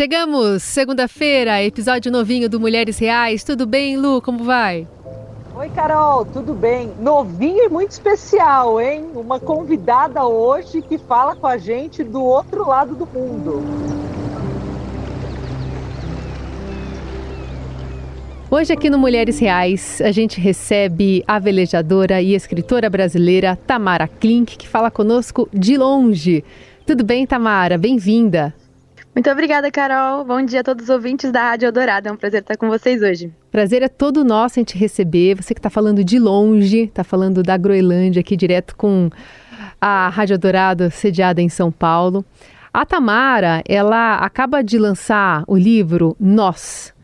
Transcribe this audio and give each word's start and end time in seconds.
Chegamos, 0.00 0.62
segunda-feira, 0.62 1.62
episódio 1.62 2.10
novinho 2.10 2.48
do 2.48 2.58
Mulheres 2.58 2.98
Reais. 2.98 3.44
Tudo 3.44 3.66
bem, 3.66 3.98
Lu? 3.98 4.22
Como 4.22 4.44
vai? 4.44 4.88
Oi, 5.54 5.68
Carol, 5.68 6.24
tudo 6.24 6.54
bem? 6.54 6.90
Novinho 6.98 7.64
e 7.64 7.68
muito 7.68 7.90
especial, 7.90 8.80
hein? 8.80 9.04
Uma 9.14 9.38
convidada 9.38 10.24
hoje 10.24 10.80
que 10.80 10.96
fala 10.96 11.36
com 11.36 11.46
a 11.46 11.58
gente 11.58 12.02
do 12.02 12.24
outro 12.24 12.66
lado 12.66 12.94
do 12.94 13.04
mundo. 13.04 13.62
Hoje 18.50 18.72
aqui 18.72 18.88
no 18.88 18.96
Mulheres 18.96 19.38
Reais 19.38 20.00
a 20.00 20.10
gente 20.10 20.40
recebe 20.40 21.22
a 21.28 21.38
velejadora 21.38 22.22
e 22.22 22.34
escritora 22.34 22.88
brasileira 22.88 23.54
Tamara 23.66 24.08
Klink, 24.08 24.56
que 24.56 24.66
fala 24.66 24.90
conosco 24.90 25.46
de 25.52 25.76
longe. 25.76 26.42
Tudo 26.86 27.04
bem, 27.04 27.26
Tamara? 27.26 27.76
Bem-vinda. 27.76 28.54
Muito 29.14 29.28
obrigada, 29.28 29.70
Carol. 29.70 30.24
Bom 30.24 30.40
dia 30.42 30.60
a 30.60 30.62
todos 30.62 30.84
os 30.84 30.90
ouvintes 30.90 31.32
da 31.32 31.42
Rádio 31.42 31.66
Eldorado. 31.66 32.08
É 32.08 32.12
um 32.12 32.16
prazer 32.16 32.42
estar 32.42 32.56
com 32.56 32.68
vocês 32.68 33.02
hoje. 33.02 33.32
Prazer 33.50 33.82
é 33.82 33.88
todo 33.88 34.24
nosso 34.24 34.60
em 34.60 34.64
te 34.64 34.78
receber. 34.78 35.34
Você 35.34 35.52
que 35.52 35.58
está 35.58 35.68
falando 35.68 36.04
de 36.04 36.18
longe, 36.18 36.84
está 36.84 37.02
falando 37.02 37.42
da 37.42 37.56
Groenlândia 37.56 38.20
aqui 38.20 38.36
direto 38.36 38.76
com 38.76 39.10
a 39.80 40.08
Rádio 40.08 40.34
Eldorado, 40.34 40.90
sediada 40.90 41.42
em 41.42 41.48
São 41.48 41.72
Paulo. 41.72 42.24
A 42.72 42.86
Tamara, 42.86 43.64
ela 43.68 44.14
acaba 44.18 44.62
de 44.62 44.78
lançar 44.78 45.42
o 45.48 45.56
livro 45.56 46.16
Nós, 46.20 46.94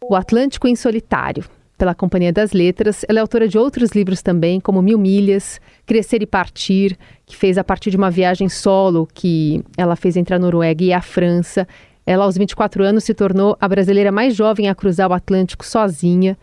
o 0.00 0.16
Atlântico 0.16 0.66
em 0.66 0.74
Solitário, 0.74 1.44
pela 1.82 1.96
Companhia 1.96 2.32
das 2.32 2.52
Letras. 2.52 3.04
Ela 3.08 3.18
é 3.18 3.22
autora 3.22 3.48
de 3.48 3.58
outros 3.58 3.90
livros 3.90 4.22
também, 4.22 4.60
como 4.60 4.80
Mil 4.80 4.96
Milhas, 4.96 5.60
Crescer 5.84 6.22
e 6.22 6.26
Partir, 6.26 6.96
que 7.26 7.36
fez 7.36 7.58
a 7.58 7.64
partir 7.64 7.90
de 7.90 7.96
uma 7.96 8.08
viagem 8.08 8.48
solo 8.48 9.08
que 9.12 9.64
ela 9.76 9.96
fez 9.96 10.16
entre 10.16 10.32
a 10.32 10.38
Noruega 10.38 10.84
e 10.84 10.92
a 10.92 11.02
França. 11.02 11.66
Ela, 12.06 12.22
aos 12.22 12.38
24 12.38 12.84
anos, 12.84 13.02
se 13.02 13.12
tornou 13.12 13.56
a 13.60 13.66
brasileira 13.66 14.12
mais 14.12 14.36
jovem 14.36 14.68
a 14.68 14.76
cruzar 14.76 15.10
o 15.10 15.12
Atlântico 15.12 15.66
sozinha. 15.66 16.38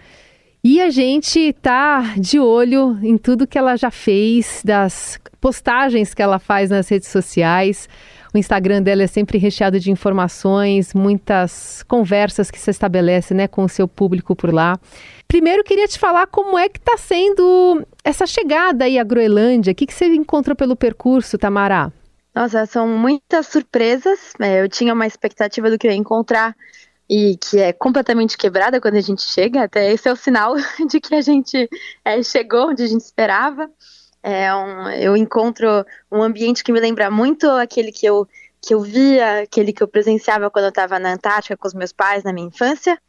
E 0.62 0.81
a 0.81 0.90
gente 0.90 1.40
está 1.40 2.16
de 2.18 2.38
olho 2.38 3.00
em 3.02 3.18
tudo 3.18 3.48
que 3.48 3.58
ela 3.58 3.78
já 3.78 3.90
fez, 3.90 4.62
das 4.66 5.18
postagens 5.40 6.14
que 6.14 6.22
ela 6.22 6.38
faz 6.38 6.70
nas 6.70 6.90
redes 6.90 7.08
sociais. 7.08 7.88
O 8.33 8.38
Instagram 8.38 8.83
dela 8.83 9.03
é 9.03 9.08
sempre 9.08 9.38
recheado 9.38 9.80
de 9.80 9.89
informações, 9.89 10.94
muitas 10.94 11.83
conversas 11.83 12.52
que 12.52 12.59
se 12.59 12.69
estabelece 12.69 13.33
né, 13.33 13.47
com 13.47 13.63
o 13.63 13.69
seu 13.69 13.88
público 13.88 14.35
por 14.35 14.53
lá. 14.53 14.80
Primeiro, 15.27 15.63
queria 15.63 15.88
te 15.88 15.97
falar 15.97 16.27
como 16.27 16.57
é 16.57 16.69
que 16.69 16.77
está 16.77 16.95
sendo 16.95 17.85
essa 18.03 18.27
chegada 18.27 18.85
aí 18.85 19.00
à 19.00 19.03
Groenlândia. 19.03 19.72
O 19.72 19.75
que, 19.75 19.85
que 19.88 19.94
você 19.94 20.05
encontrou 20.05 20.55
pelo 20.55 20.75
percurso, 20.75 21.38
Tamara? 21.38 21.91
Nossa, 22.35 22.66
são 22.67 22.88
muitas 22.88 23.47
surpresas. 23.47 24.33
É, 24.39 24.61
eu 24.61 24.69
tinha 24.69 24.94
uma 24.94 25.07
expectativa 25.07 25.69
do 25.69 25.77
que 25.77 25.88
eu 25.88 25.91
ia 25.91 25.97
encontrar 25.97 26.55
e 27.09 27.35
que 27.38 27.57
é 27.57 27.73
completamente 27.73 28.38
quebrada 28.38 28.80
quando 28.80 28.95
a 28.95 29.02
gente 29.02 29.23
chega. 29.23 29.63
Até 29.63 29.91
esse 29.91 30.07
é 30.07 30.11
o 30.11 30.16
sinal 30.16 30.55
de 30.88 31.00
que 31.00 31.16
a 31.16 31.22
gente 31.22 31.67
é, 32.05 32.22
chegou 32.22 32.69
onde 32.69 32.83
a 32.83 32.88
gente 32.88 33.02
esperava. 33.02 33.69
É 34.22 34.53
um, 34.53 34.89
eu 34.89 35.16
encontro 35.16 35.86
um 36.12 36.22
ambiente 36.22 36.64
que 36.64 36.72
me 36.72 36.80
lembra 36.80 37.09
muito 37.09 37.50
aquele 37.50 37.92
que 37.92 38.06
eu, 38.06 38.28
que 38.62 38.73
eu 38.73 38.81
via, 38.81 39.42
aquele 39.42 39.72
que 39.72 39.81
eu 39.81 39.88
presenciava 39.88 40.50
quando 40.50 40.66
eu 40.66 40.70
estava 40.70 41.00
na 41.00 41.14
Antártica 41.14 41.56
com 41.56 41.67
os 41.67 41.73
meus 41.73 41.94
pais 41.94 42.23
na 42.23 42.34
minha 42.34 42.47
infância, 42.47 43.00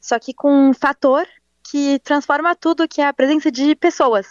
só 0.00 0.18
que 0.18 0.32
com 0.32 0.70
um 0.70 0.72
fator 0.72 1.26
que 1.70 1.98
transforma 2.00 2.54
tudo, 2.54 2.88
que 2.88 3.00
é 3.00 3.06
a 3.06 3.12
presença 3.12 3.50
de 3.50 3.74
pessoas, 3.74 4.26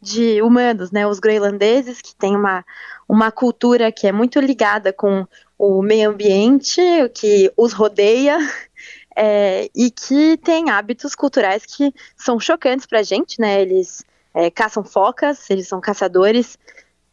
de 0.00 0.40
humanos, 0.42 0.90
né? 0.90 1.06
Os 1.06 1.18
groenlandeses, 1.18 2.00
que 2.00 2.14
têm 2.14 2.36
uma, 2.36 2.64
uma 3.08 3.30
cultura 3.32 3.90
que 3.90 4.06
é 4.06 4.12
muito 4.12 4.38
ligada 4.40 4.92
com 4.92 5.26
o 5.58 5.82
meio 5.82 6.10
ambiente, 6.10 6.80
o 7.02 7.08
que 7.08 7.50
os 7.56 7.72
rodeia, 7.72 8.38
é, 9.16 9.68
e 9.74 9.90
que 9.90 10.36
tem 10.38 10.70
hábitos 10.70 11.14
culturais 11.14 11.64
que 11.64 11.92
são 12.16 12.38
chocantes 12.38 12.86
para 12.86 13.00
a 13.00 13.02
gente, 13.02 13.40
né? 13.40 13.60
Eles 13.62 14.04
é, 14.36 14.50
caçam 14.50 14.84
focas, 14.84 15.48
eles 15.48 15.66
são 15.66 15.80
caçadores, 15.80 16.58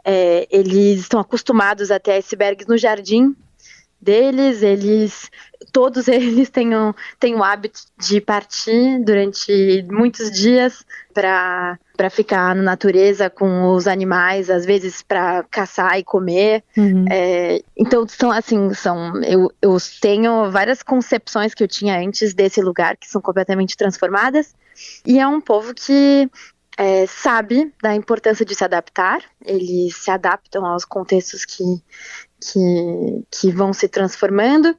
é, 0.03 0.45
eles 0.51 0.99
estão 0.99 1.21
acostumados 1.21 1.89
a 1.89 1.97
ter 1.97 2.11
icebergs 2.11 2.67
no 2.67 2.77
jardim 2.77 3.33
deles, 4.01 4.61
eles 4.61 5.31
todos 5.71 6.07
eles 6.09 6.49
têm, 6.49 6.75
um, 6.75 6.93
têm 7.17 7.33
o 7.35 7.41
hábito 7.41 7.79
de 7.97 8.19
partir 8.19 8.99
durante 9.05 9.85
muitos 9.89 10.29
dias 10.29 10.83
para 11.13 11.79
ficar 12.11 12.53
na 12.53 12.61
natureza 12.61 13.29
com 13.29 13.69
os 13.69 13.87
animais, 13.87 14.49
às 14.49 14.65
vezes 14.65 15.01
para 15.01 15.43
caçar 15.43 15.97
e 15.97 16.03
comer. 16.03 16.61
Uhum. 16.75 17.05
É, 17.09 17.63
então, 17.77 18.05
são 18.05 18.31
assim, 18.31 18.73
são, 18.73 19.23
eu, 19.23 19.49
eu 19.61 19.77
tenho 20.01 20.51
várias 20.51 20.83
concepções 20.83 21.53
que 21.53 21.63
eu 21.63 21.67
tinha 21.69 21.97
antes 21.97 22.33
desse 22.33 22.61
lugar 22.61 22.97
que 22.97 23.07
são 23.07 23.21
completamente 23.21 23.77
transformadas. 23.77 24.53
E 25.05 25.19
é 25.19 25.27
um 25.27 25.39
povo 25.39 25.73
que 25.73 26.29
é, 26.77 27.05
sabe 27.05 27.71
da 27.81 27.95
importância 27.95 28.45
de 28.45 28.55
se 28.55 28.63
adaptar, 28.63 29.21
eles 29.45 29.95
se 29.95 30.09
adaptam 30.09 30.65
aos 30.65 30.83
contextos 30.85 31.45
que, 31.45 31.63
que, 32.39 33.23
que 33.31 33.51
vão 33.51 33.73
se 33.73 33.87
transformando. 33.87 34.75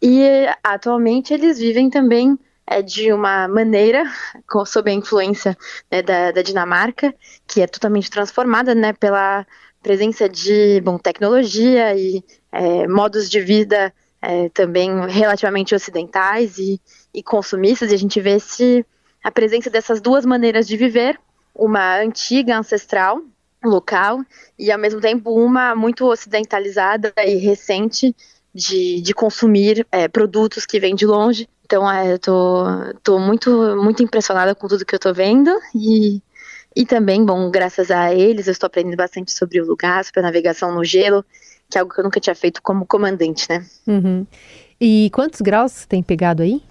E 0.00 0.46
atualmente 0.62 1.32
eles 1.32 1.58
vivem 1.58 1.88
também 1.88 2.38
é, 2.66 2.82
de 2.82 3.12
uma 3.12 3.48
maneira, 3.48 4.04
com, 4.48 4.64
sob 4.64 4.90
a 4.90 4.94
influência 4.94 5.56
né, 5.90 6.02
da, 6.02 6.32
da, 6.32 6.42
Dinamarca, 6.42 7.14
que 7.46 7.62
é 7.62 7.66
totalmente 7.66 8.10
transformada 8.10 8.74
né, 8.74 8.92
pela 8.92 9.46
presença 9.82 10.28
de 10.28 10.80
bom, 10.82 10.98
tecnologia 10.98 11.96
e 11.96 12.22
é, 12.52 12.86
modos 12.86 13.30
de 13.30 13.40
vida 13.40 13.92
é, 14.20 14.48
também 14.50 14.90
relativamente 15.08 15.74
ocidentais 15.74 16.58
e, 16.58 16.80
e 17.14 17.22
consumistas, 17.22 17.90
e 17.90 17.94
a 17.94 17.98
gente 17.98 18.20
vê 18.20 18.32
esse, 18.32 18.84
a 19.22 19.30
presença 19.30 19.70
dessas 19.70 20.00
duas 20.00 20.26
maneiras 20.26 20.66
de 20.66 20.76
viver 20.76 21.18
uma 21.58 21.98
antiga 21.98 22.56
ancestral 22.56 23.20
local 23.64 24.20
e 24.56 24.70
ao 24.70 24.78
mesmo 24.78 25.00
tempo 25.00 25.34
uma 25.34 25.74
muito 25.74 26.06
ocidentalizada 26.06 27.12
e 27.18 27.34
recente 27.36 28.14
de, 28.54 29.00
de 29.00 29.12
consumir 29.12 29.86
é, 29.90 30.06
produtos 30.06 30.64
que 30.64 30.78
vêm 30.78 30.94
de 30.94 31.04
longe. 31.04 31.48
Então 31.64 31.90
é, 31.90 32.12
eu 32.12 32.18
tô, 32.18 32.64
tô 33.02 33.18
muito, 33.18 33.76
muito 33.76 34.02
impressionada 34.02 34.54
com 34.54 34.68
tudo 34.68 34.86
que 34.86 34.94
eu 34.94 34.98
tô 34.98 35.12
vendo 35.12 35.50
e, 35.74 36.22
e 36.74 36.86
também, 36.86 37.24
bom, 37.24 37.50
graças 37.50 37.90
a 37.90 38.14
eles 38.14 38.46
eu 38.46 38.52
estou 38.52 38.68
aprendendo 38.68 38.96
bastante 38.96 39.32
sobre 39.32 39.60
o 39.60 39.66
lugar, 39.66 40.04
sobre 40.04 40.20
a 40.20 40.22
navegação 40.22 40.72
no 40.72 40.84
gelo, 40.84 41.24
que 41.68 41.76
é 41.76 41.80
algo 41.80 41.92
que 41.92 42.00
eu 42.00 42.04
nunca 42.04 42.20
tinha 42.20 42.34
feito 42.34 42.62
como 42.62 42.86
comandante, 42.86 43.46
né? 43.50 43.66
Uhum. 43.86 44.26
E 44.80 45.10
quantos 45.12 45.40
graus 45.40 45.84
tem 45.84 46.02
pegado 46.02 46.42
aí? 46.42 46.62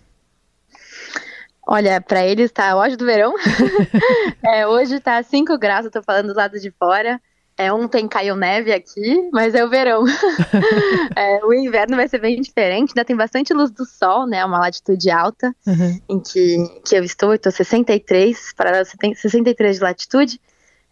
Olha, 1.70 2.00
para 2.00 2.26
eles 2.26 2.50
tá 2.50 2.78
hoje 2.78 2.96
do 2.96 3.06
verão. 3.06 3.34
é, 4.42 4.66
hoje 4.66 5.02
tá 5.02 5.22
5 5.22 5.58
graus, 5.58 5.84
eu 5.84 5.92
tô 5.92 6.02
falando 6.02 6.34
do 6.34 6.38
lado 6.38 6.58
de 6.58 6.72
fora. 6.72 7.20
É, 7.58 7.74
ontem 7.74 8.08
caiu 8.08 8.36
neve 8.36 8.72
aqui, 8.72 9.30
mas 9.34 9.54
é 9.54 9.66
o 9.66 9.70
verão. 9.70 10.06
é, 11.14 11.44
o 11.44 11.54
inverno 11.54 11.98
vai 11.98 12.08
ser 12.08 12.22
bem 12.22 12.40
diferente, 12.40 12.92
ainda 12.92 13.04
tem 13.04 13.16
bastante 13.16 13.54
luz 13.54 13.70
do 13.70 13.84
sol, 13.84 14.26
né? 14.26 14.46
Uma 14.46 14.60
latitude 14.60 15.10
alta 15.10 15.54
uhum. 15.66 16.00
em 16.08 16.20
que, 16.22 16.58
que 16.86 16.96
eu 16.96 17.04
estou, 17.04 17.30
eu 17.30 17.36
estou 17.36 17.52
63, 17.52 18.54
para 18.56 18.86
63 18.86 19.76
de 19.76 19.84
latitude. 19.84 20.42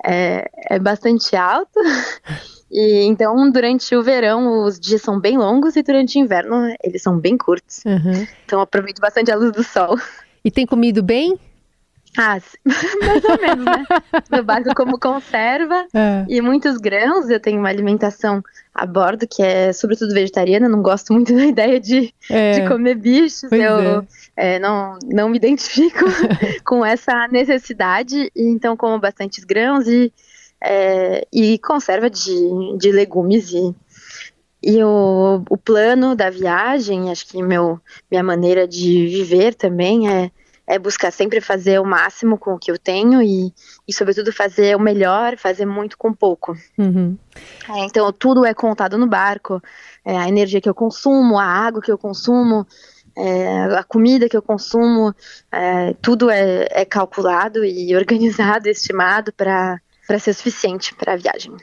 É, 0.03 0.49
é 0.69 0.77
bastante 0.77 1.37
alto. 1.37 1.79
E 2.69 3.03
então, 3.03 3.49
durante 3.49 3.95
o 3.95 4.03
verão, 4.03 4.65
os 4.65 4.77
dias 4.77 5.01
são 5.01 5.19
bem 5.19 5.37
longos 5.37 5.75
e 5.75 5.83
durante 5.83 6.17
o 6.17 6.21
inverno, 6.21 6.75
eles 6.83 7.01
são 7.01 7.17
bem 7.17 7.37
curtos. 7.37 7.81
Uhum. 7.85 8.27
Então, 8.43 8.59
aproveito 8.59 8.99
bastante 8.99 9.31
a 9.31 9.35
luz 9.35 9.51
do 9.51 9.63
sol. 9.63 9.97
E 10.45 10.51
tem 10.51 10.63
comido 10.63 11.01
bem? 11.01 11.39
Ah, 12.15 12.39
mais 12.63 13.23
ou 13.25 13.41
menos, 13.41 13.65
né? 13.65 13.85
No 14.31 14.43
barco 14.43 14.75
como 14.75 14.99
conserva 14.99 15.87
é. 15.91 16.23
e 16.29 16.39
muitos 16.39 16.77
grãos. 16.77 17.29
Eu 17.29 17.39
tenho 17.39 17.59
uma 17.59 17.67
alimentação 17.67 18.43
a 18.73 18.85
bordo 18.85 19.27
que 19.27 19.41
é 19.41 19.73
sobretudo 19.73 20.13
vegetariana. 20.13 20.69
Não 20.69 20.83
gosto 20.83 21.11
muito 21.11 21.33
da 21.33 21.43
ideia 21.43 21.79
de, 21.79 22.13
é. 22.29 22.59
de 22.59 22.67
comer 22.67 22.95
bichos. 22.95 23.49
Pois 23.49 23.61
eu 23.61 24.05
é. 24.37 24.55
é. 24.55 24.59
não, 24.59 24.99
não 25.03 25.29
me 25.29 25.37
identifico 25.37 26.05
com 26.63 26.85
essa 26.85 27.27
necessidade. 27.27 28.31
Então 28.35 28.77
como 28.77 28.99
bastante 28.99 29.41
grãos 29.41 29.87
e, 29.87 30.13
é, 30.61 31.27
e 31.33 31.57
conserva 31.57 32.07
de, 32.07 32.77
de 32.77 32.91
legumes 32.91 33.51
e 33.51 33.75
e 34.65 34.83
o, 34.83 35.43
o 35.47 35.57
plano 35.57 36.15
da 36.15 36.31
viagem, 36.31 37.11
acho 37.11 37.27
que 37.27 37.43
meu, 37.43 37.79
minha 38.09 38.23
maneira 38.23 38.67
de 38.67 39.05
viver 39.07 39.53
também 39.53 40.09
é, 40.09 40.31
é 40.65 40.79
buscar 40.79 41.11
sempre 41.11 41.39
fazer 41.39 41.79
o 41.79 41.85
máximo 41.85 42.35
com 42.35 42.55
o 42.55 42.57
que 42.57 42.71
eu 42.71 42.79
tenho 42.79 43.21
e, 43.21 43.53
e 43.87 43.93
sobretudo, 43.93 44.33
fazer 44.33 44.75
o 44.75 44.79
melhor, 44.79 45.37
fazer 45.37 45.67
muito 45.67 45.95
com 45.95 46.11
pouco. 46.11 46.57
Uhum. 46.79 47.15
É, 47.69 47.85
então, 47.85 48.11
tudo 48.11 48.43
é 48.43 48.55
contado 48.55 48.97
no 48.97 49.05
barco, 49.05 49.61
é, 50.03 50.17
a 50.17 50.27
energia 50.27 50.59
que 50.59 50.67
eu 50.67 50.73
consumo, 50.73 51.37
a 51.37 51.45
água 51.45 51.79
que 51.79 51.91
eu 51.91 51.97
consumo, 51.97 52.65
é, 53.15 53.65
a 53.77 53.83
comida 53.83 54.27
que 54.27 54.35
eu 54.35 54.41
consumo, 54.41 55.13
é, 55.51 55.93
tudo 56.01 56.27
é, 56.31 56.67
é 56.71 56.85
calculado 56.85 57.63
e 57.63 57.93
organizado, 57.95 58.67
estimado 58.67 59.31
para 59.31 59.79
ser 60.19 60.33
suficiente 60.33 60.95
para 60.95 61.13
a 61.13 61.17
viagem. 61.17 61.55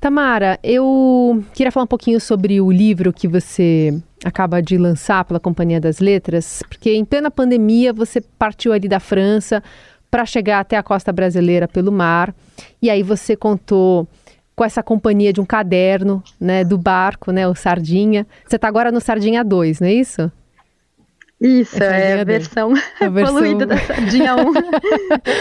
Tamara, 0.00 0.58
eu 0.62 1.44
queria 1.52 1.72
falar 1.72 1.84
um 1.84 1.88
pouquinho 1.88 2.20
sobre 2.20 2.60
o 2.60 2.70
livro 2.70 3.12
que 3.12 3.26
você 3.26 3.98
acaba 4.24 4.62
de 4.62 4.78
lançar 4.78 5.24
pela 5.24 5.40
Companhia 5.40 5.80
das 5.80 5.98
Letras, 5.98 6.62
porque 6.68 6.92
em 6.92 7.04
plena 7.04 7.30
pandemia 7.30 7.92
você 7.92 8.20
partiu 8.20 8.72
ali 8.72 8.88
da 8.88 9.00
França 9.00 9.62
para 10.10 10.24
chegar 10.24 10.60
até 10.60 10.76
a 10.76 10.82
costa 10.82 11.12
brasileira 11.12 11.66
pelo 11.66 11.90
mar, 11.90 12.34
e 12.80 12.88
aí 12.88 13.02
você 13.02 13.36
contou 13.36 14.06
com 14.54 14.64
essa 14.64 14.82
companhia 14.82 15.32
de 15.32 15.40
um 15.40 15.44
caderno, 15.44 16.22
né, 16.40 16.64
do 16.64 16.78
barco, 16.78 17.30
né, 17.30 17.46
o 17.46 17.54
Sardinha. 17.54 18.26
Você 18.46 18.56
está 18.56 18.66
agora 18.66 18.90
no 18.90 19.00
Sardinha 19.00 19.44
2, 19.44 19.80
não 19.80 19.88
é 19.88 19.92
isso? 19.92 20.32
Isso, 21.40 21.80
é, 21.80 22.18
é 22.18 22.20
a 22.20 22.24
versão, 22.24 22.72
a 23.00 23.04
evoluída 23.04 23.66
da 23.66 23.78
Sardinha 23.78 24.34
1. 24.38 24.52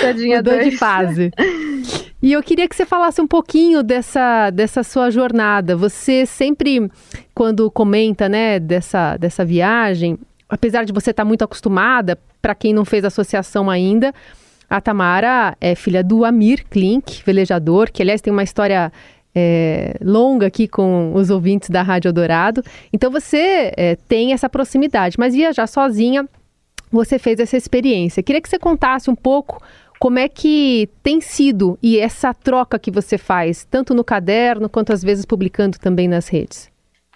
Sardinha 0.02 0.38
Mudou 0.38 0.54
2. 0.54 0.70
de 0.70 0.78
fase. 0.78 1.32
E 2.28 2.34
eu 2.34 2.44
queria 2.44 2.68
que 2.68 2.76
você 2.76 2.86
falasse 2.86 3.22
um 3.22 3.26
pouquinho 3.26 3.82
dessa, 3.82 4.50
dessa 4.50 4.84
sua 4.84 5.10
jornada. 5.10 5.78
Você 5.78 6.26
sempre, 6.26 6.92
quando 7.34 7.72
comenta 7.72 8.28
né, 8.28 8.60
dessa, 8.60 9.16
dessa 9.16 9.46
viagem, 9.46 10.20
apesar 10.50 10.84
de 10.84 10.92
você 10.92 11.12
estar 11.12 11.24
muito 11.24 11.46
acostumada, 11.46 12.20
para 12.42 12.54
quem 12.54 12.74
não 12.74 12.84
fez 12.84 13.06
associação 13.06 13.70
ainda, 13.70 14.14
a 14.70 14.82
Tamara 14.82 15.56
é 15.62 15.74
filha 15.74 16.04
do 16.04 16.26
Amir 16.26 16.66
Klink, 16.70 17.24
velejador, 17.26 17.90
que 17.94 18.02
aliás 18.02 18.20
tem 18.20 18.34
uma 18.34 18.44
história 18.44 18.92
é, 19.34 19.96
longa 20.02 20.48
aqui 20.48 20.68
com 20.68 21.14
os 21.16 21.30
ouvintes 21.30 21.70
da 21.70 21.82
Rádio 21.82 22.12
Dourado. 22.12 22.62
Então 22.92 23.10
você 23.10 23.72
é, 23.78 23.96
tem 24.06 24.34
essa 24.34 24.50
proximidade, 24.50 25.16
mas 25.18 25.34
viajar 25.34 25.66
sozinha, 25.66 26.28
você 26.92 27.18
fez 27.18 27.40
essa 27.40 27.56
experiência. 27.56 28.22
Queria 28.22 28.42
que 28.42 28.50
você 28.50 28.60
contasse 28.60 29.10
um 29.10 29.16
pouco 29.16 29.62
como 30.00 30.20
é 30.20 30.28
que 30.28 30.90
tem 31.02 31.22
sido 31.22 31.78
e 31.82 32.00
essa 32.00 32.34
troca 32.34 32.80
que 32.80 32.92
você 32.92 33.18
faz, 33.18 33.66
tanto 33.70 33.94
no 33.94 34.04
caderno 34.04 34.70
quanto 34.70 34.94
às 34.94 35.02
vezes 35.02 35.26
publicando 35.26 35.78
também 35.80 36.08
nas 36.08 36.28
redes? 36.28 36.70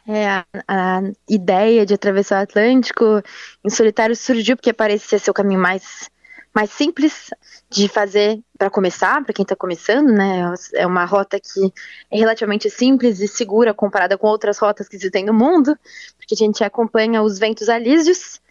É, 0.07 0.27
a, 0.27 0.45
a 0.67 1.01
ideia 1.29 1.85
de 1.85 1.93
atravessar 1.93 2.39
o 2.39 2.43
Atlântico 2.43 3.21
em 3.63 3.69
solitário 3.69 4.15
surgiu 4.15 4.55
porque 4.55 4.73
parecia 4.73 5.19
ser 5.19 5.29
o 5.29 5.33
caminho 5.33 5.59
mais 5.59 6.09
mais 6.53 6.69
simples 6.71 7.29
de 7.69 7.87
fazer 7.87 8.39
para 8.57 8.69
começar, 8.69 9.23
para 9.23 9.33
quem 9.33 9.43
está 9.43 9.55
começando, 9.55 10.11
né? 10.11 10.53
É 10.73 10.85
uma 10.85 11.05
rota 11.05 11.39
que 11.39 11.73
é 12.11 12.17
relativamente 12.17 12.69
simples 12.69 13.21
e 13.21 13.27
segura 13.27 13.73
comparada 13.73 14.17
com 14.17 14.27
outras 14.27 14.57
rotas 14.59 14.89
que 14.89 14.97
existem 14.97 15.23
no 15.23 15.33
mundo, 15.33 15.77
porque 16.17 16.33
a 16.33 16.37
gente 16.37 16.61
acompanha 16.63 17.21
os 17.21 17.39
ventos 17.39 17.69
alísios 17.69 18.41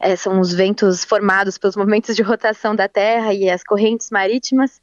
é, 0.00 0.16
são 0.16 0.40
os 0.40 0.52
ventos 0.54 1.04
formados 1.04 1.58
pelos 1.58 1.76
movimentos 1.76 2.16
de 2.16 2.22
rotação 2.22 2.74
da 2.74 2.88
Terra 2.88 3.34
e 3.34 3.50
as 3.50 3.62
correntes 3.62 4.10
marítimas. 4.10 4.80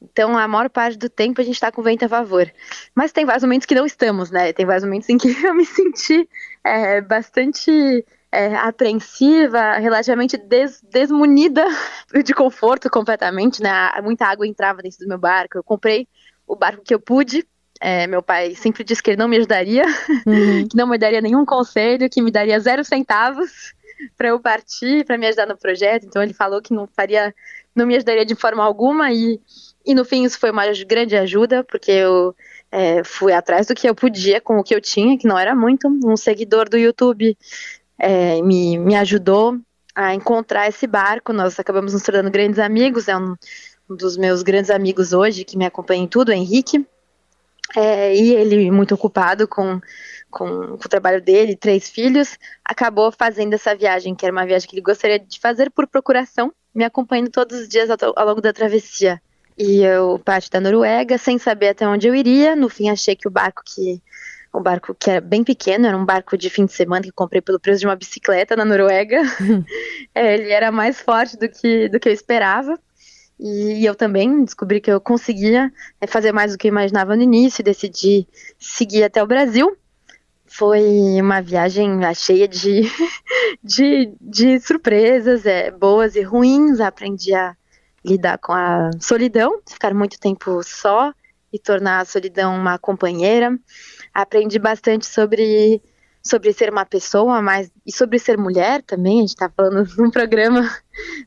Então, 0.00 0.36
a 0.36 0.46
maior 0.46 0.68
parte 0.68 0.98
do 0.98 1.08
tempo 1.08 1.40
a 1.40 1.44
gente 1.44 1.54
está 1.54 1.72
com 1.72 1.82
vento 1.82 2.04
a 2.04 2.08
favor. 2.08 2.52
Mas 2.94 3.10
tem 3.10 3.24
vários 3.24 3.42
momentos 3.42 3.66
que 3.66 3.74
não 3.74 3.86
estamos, 3.86 4.30
né? 4.30 4.52
Tem 4.52 4.66
vários 4.66 4.84
momentos 4.84 5.08
em 5.08 5.16
que 5.16 5.28
eu 5.44 5.54
me 5.54 5.64
senti 5.64 6.28
é, 6.62 7.00
bastante 7.00 8.04
é, 8.30 8.54
apreensiva, 8.56 9.78
relativamente 9.78 10.36
des, 10.36 10.82
desmunida 10.82 11.64
de 12.22 12.34
conforto 12.34 12.90
completamente, 12.90 13.62
né? 13.62 13.90
Muita 14.02 14.26
água 14.26 14.46
entrava 14.46 14.82
dentro 14.82 14.98
do 14.98 15.08
meu 15.08 15.18
barco. 15.18 15.56
Eu 15.56 15.64
comprei 15.64 16.06
o 16.46 16.54
barco 16.54 16.84
que 16.84 16.94
eu 16.94 17.00
pude. 17.00 17.44
É, 17.80 18.06
meu 18.06 18.22
pai 18.22 18.54
sempre 18.54 18.84
disse 18.84 19.02
que 19.02 19.10
ele 19.10 19.18
não 19.18 19.28
me 19.28 19.36
ajudaria, 19.36 19.84
uhum. 20.26 20.68
que 20.68 20.76
não 20.76 20.86
me 20.86 20.98
daria 20.98 21.20
nenhum 21.20 21.44
conselho, 21.46 22.10
que 22.10 22.20
me 22.20 22.30
daria 22.30 22.58
zero 22.60 22.84
centavos 22.84 23.72
para 24.16 24.28
eu 24.28 24.40
partir, 24.40 25.04
para 25.04 25.18
me 25.18 25.26
ajudar 25.26 25.46
no 25.46 25.56
projeto. 25.56 26.06
Então 26.06 26.22
ele 26.22 26.34
falou 26.34 26.60
que 26.60 26.72
não 26.72 26.86
faria, 26.86 27.34
não 27.74 27.86
me 27.86 27.96
ajudaria 27.96 28.24
de 28.24 28.34
forma 28.34 28.64
alguma 28.64 29.12
e, 29.12 29.40
e 29.84 29.94
no 29.94 30.04
fim 30.04 30.24
isso 30.24 30.38
foi 30.38 30.50
uma 30.50 30.64
grande 30.86 31.16
ajuda 31.16 31.64
porque 31.64 31.90
eu 31.90 32.34
é, 32.70 33.02
fui 33.02 33.32
atrás 33.32 33.66
do 33.66 33.74
que 33.74 33.88
eu 33.88 33.94
podia 33.94 34.40
com 34.40 34.58
o 34.58 34.64
que 34.64 34.74
eu 34.74 34.80
tinha, 34.80 35.18
que 35.18 35.26
não 35.26 35.38
era 35.38 35.54
muito. 35.54 35.88
Um 35.88 36.16
seguidor 36.16 36.68
do 36.68 36.76
YouTube 36.76 37.36
é, 37.98 38.40
me, 38.42 38.78
me 38.78 38.94
ajudou 38.96 39.58
a 39.94 40.14
encontrar 40.14 40.68
esse 40.68 40.86
barco. 40.86 41.32
Nós 41.32 41.58
acabamos 41.58 41.92
nos 41.92 42.02
tornando 42.02 42.30
grandes 42.30 42.58
amigos. 42.58 43.08
É 43.08 43.16
um, 43.16 43.34
um 43.88 43.96
dos 43.96 44.16
meus 44.16 44.42
grandes 44.42 44.70
amigos 44.70 45.12
hoje 45.12 45.44
que 45.44 45.56
me 45.56 45.66
acompanha 45.66 46.04
em 46.04 46.08
tudo, 46.08 46.30
Henrique. 46.30 46.86
É, 47.76 48.14
e 48.14 48.34
ele 48.34 48.70
muito 48.70 48.94
ocupado 48.94 49.46
com 49.46 49.80
com, 50.30 50.76
com, 50.76 50.84
o 50.84 50.88
trabalho 50.88 51.20
dele, 51.20 51.56
três 51.56 51.88
filhos, 51.88 52.38
acabou 52.64 53.10
fazendo 53.12 53.54
essa 53.54 53.74
viagem, 53.74 54.14
que 54.14 54.24
era 54.24 54.32
uma 54.32 54.46
viagem 54.46 54.68
que 54.68 54.74
ele 54.74 54.82
gostaria 54.82 55.18
de 55.18 55.38
fazer 55.40 55.70
por 55.70 55.86
procuração, 55.86 56.52
me 56.74 56.84
acompanhando 56.84 57.30
todos 57.30 57.60
os 57.60 57.68
dias 57.68 57.90
ao, 57.90 57.96
ao 58.16 58.26
longo 58.26 58.40
da 58.40 58.52
travessia. 58.52 59.20
E 59.56 59.82
eu 59.82 60.20
parti 60.24 60.50
da 60.50 60.60
Noruega 60.60 61.18
sem 61.18 61.36
saber 61.36 61.70
até 61.70 61.86
onde 61.86 62.06
eu 62.06 62.14
iria. 62.14 62.54
No 62.54 62.68
fim, 62.68 62.88
achei 62.88 63.16
que 63.16 63.26
o 63.26 63.30
barco 63.30 63.62
que 63.66 64.00
o 64.52 64.60
barco 64.60 64.94
que 64.94 65.10
era 65.10 65.20
bem 65.20 65.44
pequeno, 65.44 65.86
era 65.86 65.96
um 65.96 66.04
barco 66.04 66.36
de 66.36 66.48
fim 66.48 66.64
de 66.64 66.72
semana 66.72 67.02
que 67.02 67.12
comprei 67.12 67.40
pelo 67.42 67.60
preço 67.60 67.80
de 67.80 67.86
uma 67.86 67.96
bicicleta 67.96 68.56
na 68.56 68.64
Noruega. 68.64 69.20
é, 70.14 70.34
ele 70.34 70.50
era 70.50 70.70
mais 70.70 71.00
forte 71.00 71.36
do 71.36 71.48
que, 71.48 71.88
do 71.88 71.98
que 71.98 72.08
eu 72.08 72.12
esperava. 72.12 72.78
E, 73.38 73.84
eu 73.84 73.94
também 73.94 74.44
descobri 74.44 74.80
que 74.80 74.90
eu 74.90 75.00
conseguia 75.00 75.72
é, 76.00 76.06
fazer 76.06 76.32
mais 76.32 76.52
do 76.52 76.58
que 76.58 76.66
eu 76.66 76.70
imaginava 76.70 77.14
no 77.14 77.22
início 77.22 77.60
e 77.60 77.64
decidi 77.64 78.26
seguir 78.58 79.04
até 79.04 79.22
o 79.22 79.26
Brasil. 79.26 79.76
Foi 80.48 80.82
uma 81.20 81.42
viagem 81.42 82.00
cheia 82.14 82.48
de, 82.48 82.82
de, 83.62 84.12
de 84.20 84.58
surpresas, 84.60 85.44
é, 85.44 85.70
boas 85.70 86.16
e 86.16 86.22
ruins. 86.22 86.80
Aprendi 86.80 87.34
a 87.34 87.54
lidar 88.04 88.38
com 88.38 88.52
a 88.52 88.90
solidão, 89.00 89.60
ficar 89.68 89.92
muito 89.92 90.18
tempo 90.18 90.62
só 90.62 91.12
e 91.52 91.58
tornar 91.58 92.00
a 92.00 92.04
solidão 92.04 92.56
uma 92.56 92.78
companheira. 92.78 93.58
Aprendi 94.14 94.58
bastante 94.58 95.06
sobre, 95.06 95.82
sobre 96.22 96.52
ser 96.52 96.70
uma 96.70 96.86
pessoa, 96.86 97.42
mas 97.42 97.70
e 97.86 97.92
sobre 97.92 98.18
ser 98.18 98.38
mulher 98.38 98.82
também. 98.82 99.18
A 99.18 99.20
gente 99.20 99.28
está 99.30 99.50
falando 99.50 99.86
num 99.98 100.10
programa 100.10 100.68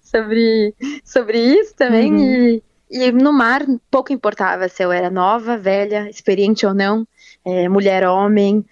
sobre, 0.01 0.73
sobre 1.05 1.37
isso 1.37 1.75
também. 1.75 2.11
Uhum. 2.11 2.19
E, 2.19 2.63
e 2.89 3.11
no 3.11 3.31
mar, 3.31 3.61
pouco 3.89 4.11
importava 4.11 4.67
se 4.67 4.83
eu 4.83 4.91
era 4.91 5.09
nova, 5.11 5.57
velha, 5.57 6.09
experiente 6.09 6.65
ou 6.65 6.73
não 6.73 7.07
é, 7.43 7.67
mulher, 7.67 8.07
homem, 8.07 8.63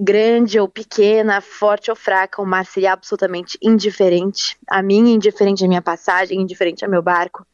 grande 0.00 0.58
ou 0.58 0.68
pequena, 0.68 1.40
forte 1.40 1.90
ou 1.90 1.96
fraca, 1.96 2.42
o 2.42 2.46
mar 2.46 2.66
seria 2.66 2.92
absolutamente 2.92 3.56
indiferente 3.62 4.56
a 4.68 4.82
mim, 4.82 5.12
indiferente 5.12 5.64
à 5.64 5.68
minha 5.68 5.82
passagem, 5.82 6.40
indiferente 6.40 6.84
ao 6.84 6.90
meu 6.90 7.02
barco. 7.02 7.46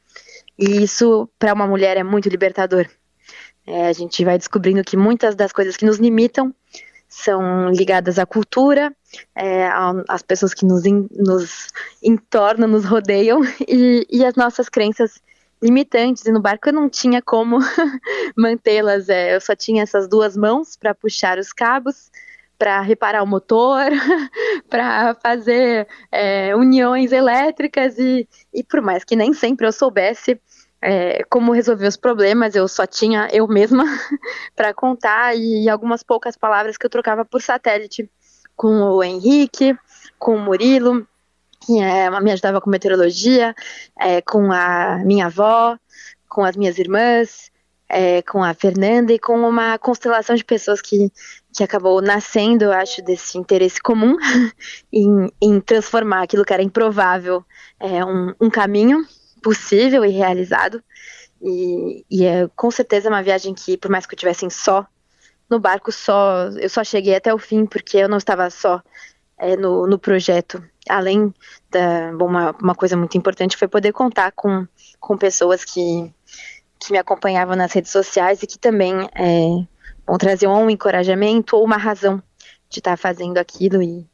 E 0.58 0.82
isso, 0.82 1.28
para 1.38 1.52
uma 1.52 1.66
mulher, 1.66 1.96
é 1.96 2.02
muito 2.02 2.28
libertador. 2.28 2.88
É, 3.66 3.88
a 3.88 3.92
gente 3.92 4.24
vai 4.24 4.38
descobrindo 4.38 4.84
que 4.84 4.96
muitas 4.96 5.34
das 5.34 5.52
coisas 5.52 5.76
que 5.76 5.84
nos 5.84 5.98
limitam 5.98 6.54
são 7.08 7.70
ligadas 7.70 8.18
à 8.18 8.26
cultura, 8.26 8.94
é, 9.36 9.68
às 10.08 10.22
pessoas 10.22 10.52
que 10.52 10.66
nos, 10.66 10.84
in, 10.84 11.06
nos 11.12 11.68
entornam, 12.02 12.68
nos 12.68 12.84
rodeiam 12.84 13.40
e, 13.68 14.06
e 14.10 14.24
as 14.24 14.34
nossas 14.34 14.68
crenças 14.68 15.20
limitantes 15.62 16.24
e 16.26 16.32
no 16.32 16.40
barco 16.40 16.68
eu 16.68 16.72
não 16.72 16.88
tinha 16.88 17.22
como 17.22 17.58
mantê-las. 18.36 19.08
É, 19.08 19.34
eu 19.34 19.40
só 19.40 19.54
tinha 19.54 19.82
essas 19.82 20.08
duas 20.08 20.36
mãos 20.36 20.76
para 20.76 20.94
puxar 20.94 21.38
os 21.38 21.52
cabos, 21.52 22.10
para 22.58 22.80
reparar 22.80 23.22
o 23.22 23.26
motor, 23.26 23.90
para 24.68 25.14
fazer 25.14 25.88
é, 26.10 26.54
uniões 26.54 27.12
elétricas 27.12 27.98
e, 27.98 28.28
e 28.52 28.62
por 28.62 28.80
mais 28.80 29.04
que 29.04 29.16
nem 29.16 29.32
sempre 29.32 29.66
eu 29.66 29.72
soubesse 29.72 30.40
é, 30.80 31.24
como 31.30 31.52
resolver 31.52 31.86
os 31.86 31.96
problemas, 31.96 32.54
eu 32.54 32.68
só 32.68 32.86
tinha 32.86 33.28
eu 33.32 33.48
mesma 33.48 33.84
para 34.54 34.74
contar 34.74 35.34
e 35.34 35.66
algumas 35.68 36.02
poucas 36.02 36.36
palavras 36.36 36.76
que 36.76 36.84
eu 36.84 36.90
trocava 36.90 37.24
por 37.24 37.40
satélite 37.40 38.10
com 38.54 38.82
o 38.82 39.02
Henrique, 39.02 39.74
com 40.18 40.36
o 40.36 40.40
Murilo 40.40 41.06
que 41.64 41.80
é, 41.80 42.10
me 42.20 42.32
ajudava 42.32 42.60
com 42.60 42.70
meteorologia, 42.70 43.54
é, 43.98 44.20
com 44.20 44.52
a 44.52 44.98
minha 45.04 45.26
avó, 45.26 45.78
com 46.28 46.44
as 46.44 46.56
minhas 46.56 46.78
irmãs, 46.78 47.50
é, 47.88 48.22
com 48.22 48.42
a 48.42 48.54
Fernanda 48.54 49.12
e 49.12 49.18
com 49.18 49.36
uma 49.48 49.78
constelação 49.78 50.34
de 50.34 50.44
pessoas 50.44 50.80
que, 50.80 51.10
que 51.54 51.62
acabou 51.62 52.02
nascendo, 52.02 52.64
eu 52.64 52.72
acho, 52.72 53.02
desse 53.02 53.38
interesse 53.38 53.80
comum 53.80 54.16
em, 54.92 55.30
em 55.40 55.60
transformar 55.60 56.22
aquilo 56.22 56.44
que 56.44 56.52
era 56.52 56.62
improvável 56.62 57.44
é, 57.78 58.04
um, 58.04 58.34
um 58.40 58.50
caminho 58.50 59.06
possível 59.42 60.04
e 60.04 60.08
realizado. 60.08 60.82
E, 61.40 62.04
e, 62.10 62.24
é 62.24 62.48
com 62.56 62.70
certeza 62.70 63.08
uma 63.08 63.22
viagem 63.22 63.54
que, 63.54 63.76
por 63.76 63.90
mais 63.90 64.06
que 64.06 64.14
eu 64.14 64.18
tivesse 64.18 64.48
só 64.50 64.86
no 65.48 65.60
barco, 65.60 65.92
só 65.92 66.48
eu 66.58 66.70
só 66.70 66.82
cheguei 66.82 67.14
até 67.14 67.32
o 67.34 67.38
fim 67.38 67.66
porque 67.66 67.98
eu 67.98 68.08
não 68.08 68.16
estava 68.16 68.48
só 68.48 68.82
é, 69.36 69.56
no, 69.56 69.86
no 69.86 69.98
projeto. 69.98 70.62
Além 70.88 71.32
da. 71.70 72.12
Bom, 72.12 72.26
uma, 72.26 72.54
uma 72.62 72.74
coisa 72.74 72.96
muito 72.96 73.16
importante 73.16 73.56
foi 73.56 73.68
poder 73.68 73.92
contar 73.92 74.32
com, 74.32 74.66
com 75.00 75.16
pessoas 75.16 75.64
que, 75.64 76.12
que 76.78 76.92
me 76.92 76.98
acompanhavam 76.98 77.56
nas 77.56 77.72
redes 77.72 77.90
sociais 77.90 78.42
e 78.42 78.46
que 78.46 78.58
também 78.58 78.92
é, 79.14 79.66
bom, 80.06 80.64
um 80.64 80.70
encorajamento 80.70 81.56
ou 81.56 81.64
uma 81.64 81.76
razão 81.76 82.22
de 82.68 82.80
estar 82.80 82.96
fazendo 82.98 83.38
aquilo 83.38 83.82
e, 83.82 84.06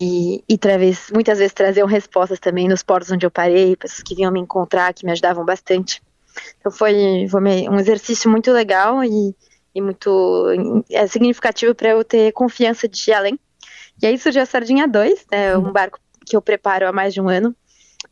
e, 0.00 0.44
e 0.48 0.58
talvez, 0.58 1.10
muitas 1.12 1.38
vezes 1.38 1.52
traziam 1.52 1.86
respostas 1.86 2.38
também 2.38 2.68
nos 2.68 2.82
portos 2.82 3.10
onde 3.10 3.24
eu 3.24 3.30
parei, 3.30 3.74
pessoas 3.74 4.02
que 4.02 4.14
vinham 4.14 4.30
me 4.30 4.40
encontrar, 4.40 4.92
que 4.92 5.04
me 5.04 5.12
ajudavam 5.12 5.44
bastante. 5.44 6.02
Então 6.58 6.70
foi, 6.70 7.26
foi 7.30 7.40
um 7.68 7.78
exercício 7.78 8.30
muito 8.30 8.52
legal 8.52 9.02
e, 9.02 9.34
e 9.74 9.80
muito 9.80 10.84
é, 10.90 11.06
significativo 11.06 11.74
para 11.74 11.90
eu 11.90 12.04
ter 12.04 12.32
confiança 12.32 12.86
de 12.86 13.10
ir 13.10 13.14
além 13.14 13.38
E 14.00 14.06
aí 14.06 14.18
surgiu 14.18 14.42
a 14.42 14.46
Sardinha 14.46 14.86
2, 14.86 15.26
né, 15.30 15.56
um 15.56 15.72
barco 15.72 15.98
que 16.24 16.36
eu 16.36 16.42
preparo 16.42 16.86
há 16.86 16.92
mais 16.92 17.14
de 17.14 17.20
um 17.20 17.28
ano 17.28 17.54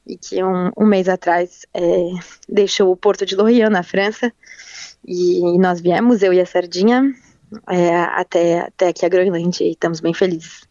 e 0.07 0.17
que 0.17 0.43
um, 0.43 0.71
um 0.77 0.87
mês 0.87 1.09
atrás 1.09 1.67
é, 1.75 2.11
deixou 2.49 2.91
o 2.91 2.97
porto 2.97 3.25
de 3.25 3.37
Lorient, 3.37 3.71
na 3.71 3.83
França, 3.83 4.33
e 5.07 5.59
nós 5.59 5.81
viemos, 5.81 6.23
eu 6.23 6.33
e 6.33 6.41
a 6.41 6.47
Sardinha, 6.47 7.15
é, 7.69 7.95
até, 7.95 8.61
até 8.61 8.89
aqui 8.89 9.07
a 9.07 9.09
Groenlândia 9.09 9.65
e 9.65 9.71
estamos 9.71 10.01
bem 10.01 10.13
felizes 10.13 10.67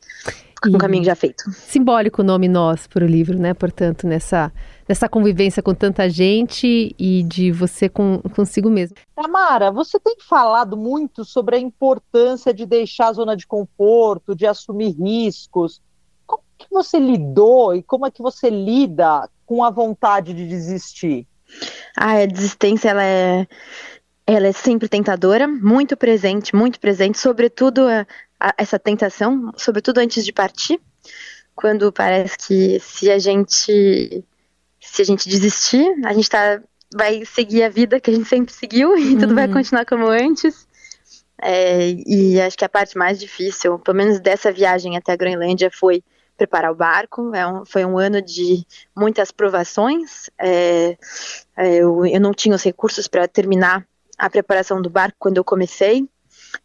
o 0.74 0.78
caminho 0.78 1.04
já 1.04 1.16
feito. 1.16 1.50
Simbólico 1.52 2.22
o 2.22 2.26
nome 2.26 2.48
Nós 2.48 2.88
para 2.88 3.04
o 3.04 3.08
livro, 3.08 3.38
né? 3.38 3.54
Portanto, 3.54 4.08
nessa, 4.08 4.52
nessa 4.88 5.08
convivência 5.08 5.62
com 5.62 5.74
tanta 5.74 6.10
gente 6.10 6.96
e 6.98 7.24
de 7.24 7.52
você 7.52 7.90
com, 7.90 8.22
consigo 8.36 8.70
mesmo. 8.70 8.96
Tamara, 9.16 9.72
você 9.72 10.00
tem 10.00 10.18
falado 10.20 10.76
muito 10.76 11.24
sobre 11.26 11.56
a 11.56 11.60
importância 11.60 12.54
de 12.54 12.66
deixar 12.66 13.08
a 13.08 13.14
zona 13.14 13.36
de 13.36 13.46
conforto, 13.46 14.36
de 14.36 14.46
assumir 14.46 14.92
riscos. 14.92 15.82
Como 16.26 16.44
que 16.58 16.68
você 16.72 17.00
lidou 17.00 17.76
e 17.76 17.84
como 17.84 18.06
é 18.06 18.12
que 18.12 18.22
você 18.22 18.50
lida 18.50 19.30
com 19.46 19.64
a 19.64 19.70
vontade 19.70 20.34
de 20.34 20.48
desistir? 20.48 21.28
Ah, 21.96 22.14
a 22.14 22.26
desistência, 22.26 22.90
ela 22.90 23.04
é 23.04 23.48
ela 24.28 24.48
é 24.48 24.52
sempre 24.52 24.90
tentadora, 24.90 25.48
muito 25.48 25.96
presente, 25.96 26.56
muito 26.56 26.80
presente, 26.80 27.18
sobretudo 27.20 27.88
a, 28.40 28.54
essa 28.58 28.80
tentação, 28.80 29.52
sobretudo 29.58 30.00
antes 30.00 30.26
de 30.26 30.32
partir, 30.32 30.80
quando 31.56 31.92
parece 31.92 32.38
que 32.38 32.80
se 32.80 33.10
a 33.10 33.18
gente 33.18 34.24
se 34.80 35.02
a 35.02 35.06
gente 35.06 35.28
desistir, 35.28 35.86
a 36.06 36.14
gente 36.14 36.30
tá, 36.30 36.62
vai 36.94 37.26
seguir 37.26 37.64
a 37.64 37.70
vida 37.70 38.00
que 38.00 38.12
a 38.12 38.14
gente 38.14 38.30
sempre 38.30 38.54
seguiu 38.54 38.96
e 38.98 39.14
uhum. 39.14 39.20
tudo 39.20 39.36
vai 39.36 39.48
uhum. 39.48 39.54
continuar 39.54 39.86
como 39.86 40.08
antes. 40.08 40.68
É, 41.42 41.90
e 42.06 42.40
acho 42.40 42.58
que 42.58 42.64
a 42.64 42.70
parte 42.70 42.98
mais 42.98 43.20
difícil, 43.20 43.78
pelo 43.80 43.98
menos 43.98 44.20
dessa 44.20 44.52
viagem 44.52 44.96
até 44.96 45.12
a 45.12 45.16
Groenlândia, 45.16 45.70
foi 45.72 46.04
preparar 46.38 46.72
o 46.72 46.76
barco. 46.76 47.34
É 47.36 47.46
um, 47.46 47.66
foi 47.66 47.84
um 47.84 47.98
ano 47.98 48.22
de 48.22 48.66
muitas 48.96 49.32
provações. 49.32 50.30
É, 50.40 50.98
é, 51.58 51.76
eu, 51.76 52.06
eu 52.06 52.22
não 52.22 52.34
tinha 52.34 52.56
os 52.56 52.64
recursos 52.64 53.08
para 53.08 53.28
terminar 53.28 53.86
a 54.18 54.30
preparação 54.30 54.82
do 54.82 54.90
barco 54.90 55.18
quando 55.20 55.38
eu 55.38 55.44
comecei. 55.44 56.08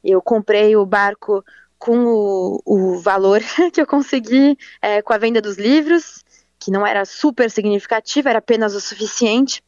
Eu 0.02 0.20
comprei 0.22 0.76
o 0.76 0.86
barco 0.86 1.44
com 1.78 2.04
o, 2.04 2.62
o 2.64 2.98
valor 3.00 3.40
que 3.72 3.80
eu 3.80 3.86
consegui 3.86 4.56
é, 4.82 5.00
com 5.02 5.12
a 5.12 5.18
venda 5.18 5.40
dos 5.40 5.56
livros, 5.56 6.22
que 6.58 6.70
não 6.70 6.86
era 6.86 7.04
super 7.04 7.50
significativo, 7.50 8.28
era 8.28 8.38
apenas 8.38 8.74
o 8.74 8.80
suficiente. 8.80 9.62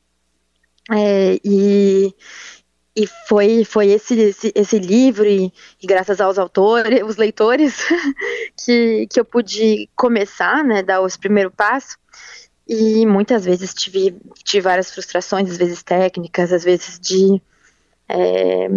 É, 0.90 1.40
e, 1.42 2.14
e 2.94 3.06
foi, 3.26 3.64
foi 3.64 3.88
esse, 3.88 4.14
esse, 4.14 4.52
esse 4.54 4.78
livro, 4.78 5.24
e, 5.24 5.50
e, 5.80 5.86
graças 5.86 6.20
aos 6.20 6.38
autores, 6.38 7.02
os 7.02 7.16
leitores, 7.16 7.78
que, 8.62 9.06
que 9.10 9.18
eu 9.18 9.24
pude 9.24 9.88
começar, 9.96 10.62
né, 10.62 10.82
dar 10.82 11.00
os 11.00 11.16
primeiros 11.16 11.54
passos. 11.56 11.96
E 12.68 13.06
muitas 13.06 13.44
vezes 13.44 13.74
tive, 13.74 14.16
tive 14.44 14.62
várias 14.62 14.90
frustrações, 14.90 15.50
às 15.50 15.56
vezes 15.56 15.82
técnicas, 15.82 16.52
às 16.52 16.62
vezes 16.62 16.98
de 17.00 17.40
é, 18.12 18.68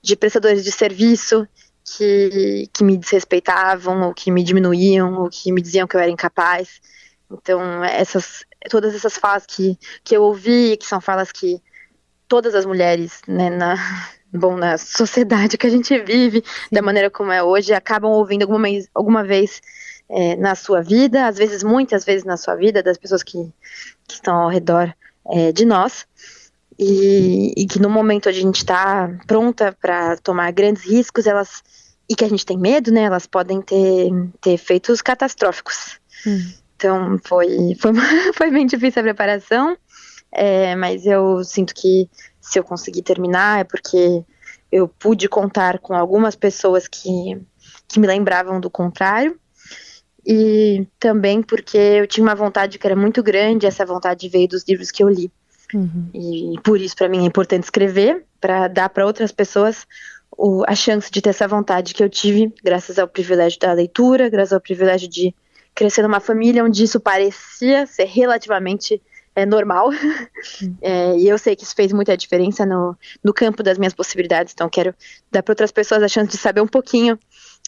de 0.00 0.16
prestadores 0.16 0.62
de 0.62 0.70
serviço 0.70 1.46
que, 1.84 2.68
que 2.72 2.84
me 2.84 2.96
desrespeitavam, 2.96 4.08
ou 4.08 4.14
que 4.14 4.30
me 4.30 4.42
diminuíam, 4.42 5.20
ou 5.22 5.28
que 5.28 5.52
me 5.52 5.60
diziam 5.60 5.86
que 5.86 5.96
eu 5.96 6.00
era 6.00 6.10
incapaz. 6.10 6.80
Então, 7.30 7.82
essas, 7.82 8.44
todas 8.70 8.94
essas 8.94 9.16
falas 9.16 9.44
que, 9.46 9.76
que 10.04 10.16
eu 10.16 10.22
ouvi, 10.22 10.76
que 10.76 10.86
são 10.86 11.00
falas 11.00 11.32
que 11.32 11.60
todas 12.28 12.54
as 12.54 12.64
mulheres, 12.64 13.20
né, 13.26 13.50
na, 13.50 13.76
bom, 14.32 14.56
na 14.56 14.78
sociedade 14.78 15.58
que 15.58 15.66
a 15.66 15.70
gente 15.70 15.98
vive, 15.98 16.44
da 16.70 16.80
maneira 16.80 17.10
como 17.10 17.32
é 17.32 17.42
hoje, 17.42 17.74
acabam 17.74 18.12
ouvindo 18.12 18.42
alguma, 18.42 18.68
alguma 18.94 19.24
vez 19.24 19.60
é, 20.08 20.36
na 20.36 20.54
sua 20.54 20.82
vida, 20.82 21.26
às 21.26 21.36
vezes, 21.36 21.62
muitas 21.64 22.04
vezes 22.04 22.24
na 22.24 22.36
sua 22.36 22.54
vida, 22.54 22.82
das 22.82 22.96
pessoas 22.96 23.22
que, 23.22 23.52
que 24.06 24.14
estão 24.14 24.36
ao 24.36 24.48
redor 24.48 24.94
é, 25.26 25.50
de 25.50 25.64
nós 25.64 26.06
e, 26.78 27.52
e 27.56 27.66
que 27.66 27.80
no 27.80 27.88
momento 27.88 28.28
a 28.28 28.32
gente 28.32 28.56
está 28.56 29.16
pronta 29.26 29.76
para 29.80 30.16
tomar 30.18 30.50
grandes 30.52 30.84
riscos, 30.84 31.26
elas 31.26 31.62
e 32.08 32.14
que 32.14 32.24
a 32.24 32.28
gente 32.28 32.44
tem 32.44 32.58
medo, 32.58 32.92
né? 32.92 33.02
Elas 33.02 33.26
podem 33.26 33.62
ter, 33.62 34.10
ter 34.40 34.52
efeitos 34.52 35.00
catastróficos. 35.00 35.98
Hum. 36.26 36.52
Então 36.76 37.18
foi, 37.24 37.74
foi, 37.80 37.92
foi 38.34 38.50
bem 38.50 38.66
difícil 38.66 39.00
a 39.00 39.04
preparação, 39.04 39.76
é, 40.30 40.74
mas 40.76 41.06
eu 41.06 41.42
sinto 41.44 41.74
que 41.74 42.08
se 42.40 42.58
eu 42.58 42.64
conseguir 42.64 43.02
terminar 43.02 43.60
é 43.60 43.64
porque 43.64 44.24
eu 44.70 44.88
pude 44.88 45.28
contar 45.28 45.78
com 45.78 45.94
algumas 45.94 46.34
pessoas 46.34 46.88
que, 46.88 47.40
que 47.88 48.00
me 48.00 48.06
lembravam 48.06 48.60
do 48.60 48.68
contrário 48.68 49.38
e 50.26 50.86
também 50.98 51.42
porque 51.42 51.76
eu 51.76 52.06
tinha 52.06 52.24
uma 52.24 52.34
vontade 52.34 52.78
que 52.78 52.86
era 52.86 52.96
muito 52.96 53.22
grande, 53.22 53.66
essa 53.66 53.86
vontade 53.86 54.28
veio 54.28 54.48
dos 54.48 54.64
livros 54.66 54.90
que 54.90 55.02
eu 55.02 55.08
li. 55.08 55.30
Uhum. 55.72 56.10
E 56.12 56.60
por 56.62 56.80
isso, 56.80 56.96
para 56.96 57.08
mim, 57.08 57.24
é 57.24 57.26
importante 57.26 57.64
escrever, 57.64 58.24
para 58.40 58.68
dar 58.68 58.88
para 58.88 59.06
outras 59.06 59.32
pessoas 59.32 59.86
o, 60.36 60.64
a 60.66 60.74
chance 60.74 61.10
de 61.10 61.22
ter 61.22 61.30
essa 61.30 61.48
vontade 61.48 61.94
que 61.94 62.02
eu 62.02 62.08
tive, 62.08 62.52
graças 62.62 62.98
ao 62.98 63.08
privilégio 63.08 63.58
da 63.58 63.72
leitura, 63.72 64.28
graças 64.28 64.52
ao 64.52 64.60
privilégio 64.60 65.08
de 65.08 65.34
crescer 65.74 66.02
numa 66.02 66.20
família 66.20 66.64
onde 66.64 66.84
isso 66.84 67.00
parecia 67.00 67.86
ser 67.86 68.04
relativamente 68.04 69.00
é, 69.34 69.44
normal. 69.44 69.88
Uhum. 69.88 70.76
É, 70.82 71.16
e 71.16 71.26
eu 71.26 71.38
sei 71.38 71.56
que 71.56 71.64
isso 71.64 71.74
fez 71.74 71.92
muita 71.92 72.16
diferença 72.16 72.66
no, 72.66 72.96
no 73.22 73.32
campo 73.32 73.62
das 73.62 73.78
minhas 73.78 73.94
possibilidades, 73.94 74.52
então 74.52 74.68
quero 74.68 74.94
dar 75.32 75.42
para 75.42 75.52
outras 75.52 75.72
pessoas 75.72 76.02
a 76.02 76.08
chance 76.08 76.30
de 76.30 76.36
saber 76.36 76.60
um 76.60 76.66
pouquinho 76.66 77.18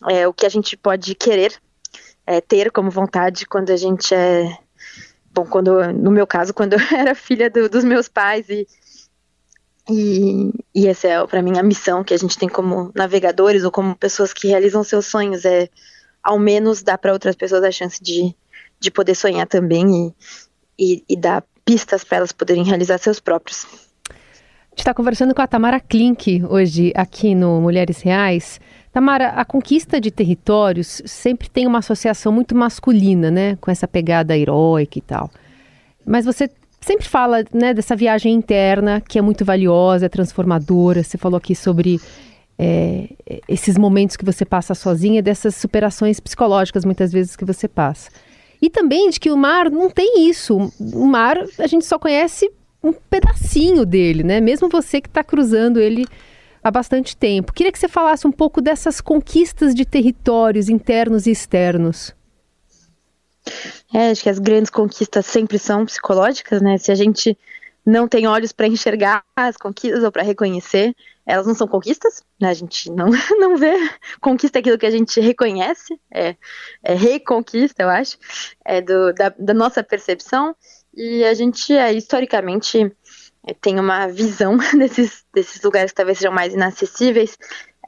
é, 0.09 0.29
o 0.29 0.33
que 0.33 0.45
a 0.45 0.49
gente 0.49 0.77
pode 0.77 1.15
querer 1.15 1.55
é, 2.27 2.41
ter 2.41 2.71
como 2.71 2.91
vontade 2.91 3.47
quando 3.47 3.71
a 3.71 3.77
gente 3.77 4.15
é 4.15 4.59
bom, 5.37 5.45
quando 5.45 5.93
no 5.93 6.11
meu 6.11 6.27
caso, 6.27 6.55
quando 6.55 6.73
eu 6.73 6.81
era 6.97 7.15
filha 7.15 7.51
do, 7.51 7.69
dos 7.69 7.85
meus 7.85 8.09
pais 8.09 8.49
e 8.49 8.67
e, 9.89 10.51
e 10.75 10.89
essa 10.89 11.07
é 11.07 11.27
para 11.29 11.41
mim 11.41 11.57
a 11.57 11.63
missão 11.63 12.03
que 12.03 12.13
a 12.13 12.17
gente 12.17 12.37
tem 12.37 12.49
como 12.49 12.91
navegadores 12.93 13.63
ou 13.63 13.71
como 13.71 13.95
pessoas 13.95 14.33
que 14.33 14.49
realizam 14.49 14.83
seus 14.83 15.07
sonhos 15.07 15.45
é 15.45 15.69
ao 16.21 16.41
menos 16.41 16.83
dar 16.83 16.99
para 16.99 17.13
outras 17.13 17.37
pessoas 17.37 17.63
a 17.63 17.71
chance 17.71 18.03
de, 18.03 18.35
de 18.81 18.91
poder 18.91 19.15
sonhar 19.15 19.47
também 19.47 20.09
e, 20.09 20.15
e, 20.77 21.05
e 21.09 21.17
dar 21.17 21.45
pistas 21.65 22.03
para 22.03 22.17
elas 22.19 22.33
poderem 22.33 22.65
realizar 22.65 22.99
seus 22.99 23.21
próprios. 23.21 23.65
A 24.11 24.71
gente 24.71 24.79
está 24.79 24.93
conversando 24.93 25.33
com 25.33 25.41
a 25.41 25.47
Tamara 25.47 25.79
Klink 25.79 26.43
hoje 26.49 26.93
aqui 26.97 27.33
no 27.33 27.61
Mulheres 27.61 28.03
Reais. 28.03 28.61
Tamara, 28.97 29.29
a 29.29 29.45
conquista 29.45 30.01
de 30.01 30.11
territórios 30.11 31.03
sempre 31.05 31.51
tem 31.51 31.67
uma 31.67 31.81
associação 31.81 32.33
muito 32.33 32.55
masculina, 32.57 33.31
né? 33.31 33.59
Com 33.61 33.71
essa 33.71 33.87
pegada 33.87 34.35
heróica 34.35 34.99
e 34.99 35.03
tal. 35.03 35.31
Mas 36.07 36.25
você 36.25 36.49
sempre 36.81 37.07
fala 37.07 37.45
né, 37.53 37.75
dessa 37.75 37.95
viagem 37.95 38.33
interna 38.33 39.03
que 39.07 39.19
é 39.19 39.21
muito 39.21 39.45
valiosa, 39.45 40.07
é 40.07 40.09
transformadora. 40.09 41.03
Você 41.03 41.19
falou 41.19 41.37
aqui 41.37 41.55
sobre 41.55 42.01
é, 42.59 43.11
esses 43.47 43.77
momentos 43.77 44.17
que 44.17 44.25
você 44.25 44.47
passa 44.47 44.75
sozinha, 44.75 45.23
dessas 45.23 45.55
superações 45.57 46.19
psicológicas 46.19 46.83
muitas 46.83 47.13
vezes 47.13 47.37
que 47.37 47.45
você 47.45 47.69
passa. 47.69 48.11
E 48.63 48.71
também 48.71 49.11
de 49.11 49.21
que 49.21 49.31
o 49.31 49.37
mar 49.37 49.71
não 49.71 49.91
tem 49.91 50.27
isso. 50.27 50.73
O 50.81 51.05
mar 51.05 51.37
a 51.59 51.67
gente 51.67 51.85
só 51.85 51.99
conhece 51.99 52.51
um 52.83 52.95
pedacinho 52.95 53.85
dele, 53.85 54.23
né? 54.23 54.41
Mesmo 54.41 54.71
você 54.71 55.03
que 55.03 55.09
está 55.09 55.23
cruzando 55.23 55.81
ele 55.81 56.07
há 56.67 56.71
bastante 56.71 57.17
tempo. 57.17 57.53
Queria 57.53 57.71
que 57.71 57.79
você 57.79 57.87
falasse 57.87 58.27
um 58.27 58.33
pouco 58.33 58.61
dessas 58.61 59.01
conquistas 59.01 59.73
de 59.73 59.85
territórios 59.85 60.69
internos 60.69 61.25
e 61.27 61.31
externos. 61.31 62.13
É, 63.95 64.11
acho 64.11 64.25
que 64.25 64.29
as 64.29 64.41
grandes 64.41 64.69
conquistas 64.69 65.27
sempre 65.27 65.61
são 65.61 65.87
psicológicas, 65.87 66.61
né? 66.61 66.77
Se 66.77 66.91
a 66.91 66.97
gente 66.97 67.39
não 67.87 68.09
tem 68.09 68.27
olhos 68.27 68.51
para 68.51 68.67
enxergar 68.67 69.23
as 69.37 69.57
conquistas 69.57 70.03
ou 70.03 70.11
para 70.11 70.25
reconhecer, 70.25 70.93
elas 71.25 71.47
não 71.47 71.55
são 71.55 71.69
conquistas, 71.69 72.25
né? 72.41 72.49
A 72.49 72.55
gente 72.55 72.91
não, 72.91 73.11
não 73.39 73.57
vê 73.57 73.77
conquista 74.21 74.59
aquilo 74.59 74.77
que 74.77 74.87
a 74.87 74.91
gente 74.91 75.21
reconhece, 75.21 75.97
é, 76.13 76.35
é 76.83 76.95
reconquista, 76.95 77.85
eu 77.85 77.89
acho, 77.89 78.19
é 78.65 78.81
do, 78.81 79.13
da, 79.13 79.33
da 79.39 79.55
nossa 79.55 79.85
percepção, 79.85 80.53
e 80.93 81.23
a 81.23 81.33
gente 81.33 81.73
é 81.73 81.93
historicamente 81.93 82.93
tem 83.55 83.79
uma 83.79 84.07
visão 84.07 84.57
desses, 84.77 85.25
desses 85.35 85.63
lugares 85.63 85.91
que 85.91 85.97
talvez 85.97 86.19
sejam 86.19 86.33
mais 86.33 86.53
inacessíveis, 86.53 87.37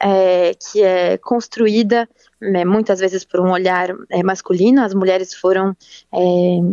é, 0.01 0.55
que 0.55 0.83
é 0.83 1.19
construída 1.19 2.09
é, 2.41 2.65
muitas 2.65 3.01
vezes 3.01 3.25
por 3.25 3.41
um 3.41 3.51
olhar 3.51 3.91
é, 4.11 4.23
masculino. 4.23 4.83
As 4.83 4.95
mulheres 4.95 5.35
foram 5.35 5.77
é, 6.13 6.19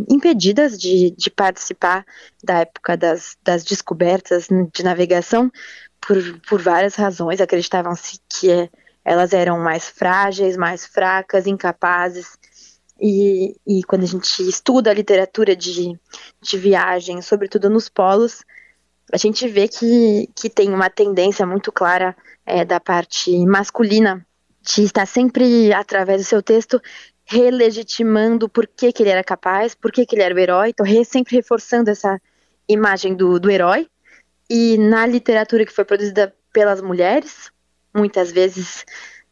impedidas 0.10 0.78
de, 0.78 1.12
de, 1.12 1.30
participar 1.30 2.06
da 2.44 2.60
época 2.60 2.96
das, 2.96 3.36
das 3.44 3.64
descobertas 3.64 4.48
de 4.72 4.84
navegação 4.84 5.52
por, 6.00 6.18
por 6.48 6.62
várias 6.62 6.96
razões. 6.96 7.42
Acreditavam-se 7.42 8.20
que 8.30 8.52
é, 8.52 8.70
elas 9.04 9.34
eram 9.34 9.60
mais 9.60 9.90
frágeis, 9.90 10.56
mais 10.56 10.86
fracas, 10.86 11.48
incapazes. 11.48 12.38
E, 13.02 13.56
e, 13.68 13.84
quando 13.84 14.04
a 14.04 14.08
gente 14.08 14.48
estuda 14.48 14.90
a 14.90 14.94
literatura 14.94 15.54
de, 15.54 16.00
de 16.42 16.58
viagem, 16.58 17.22
sobretudo 17.22 17.70
nos 17.70 17.90
polos, 17.90 18.44
a 19.12 19.18
gente 19.18 19.48
vê 19.48 19.68
que, 19.68 20.30
que 20.36 20.50
tem 20.50 20.74
uma 20.74 20.90
tendência 20.90 21.46
muito 21.46 21.72
clara 21.72 22.16
é, 22.46 22.66
da 22.66 22.80
parte 22.80 23.46
masculina 23.46 24.26
de 24.62 24.84
estar 24.84 25.06
sempre, 25.06 25.72
através 25.74 26.22
do 26.22 26.28
seu 26.28 26.42
texto, 26.42 26.82
relegitimando 27.26 28.50
por 28.50 28.68
que, 28.68 28.92
que 28.92 29.04
ele 29.04 29.10
era 29.10 29.24
capaz, 29.24 29.76
por 29.76 29.92
que, 29.92 30.06
que 30.06 30.16
ele 30.16 30.24
era 30.24 30.34
o 30.34 30.40
herói, 30.40 30.70
então 30.70 30.86
re, 30.86 31.06
sempre 31.06 31.36
reforçando 31.36 31.90
essa 31.90 32.20
imagem 32.68 33.16
do, 33.16 33.40
do 33.40 33.50
herói. 33.50 33.88
E 34.50 34.78
na 34.78 35.06
literatura 35.06 35.66
que 35.66 35.72
foi 35.72 35.86
produzida 35.86 36.34
pelas 36.54 36.82
mulheres, 36.82 37.52
muitas 37.94 38.32
vezes 38.32 38.86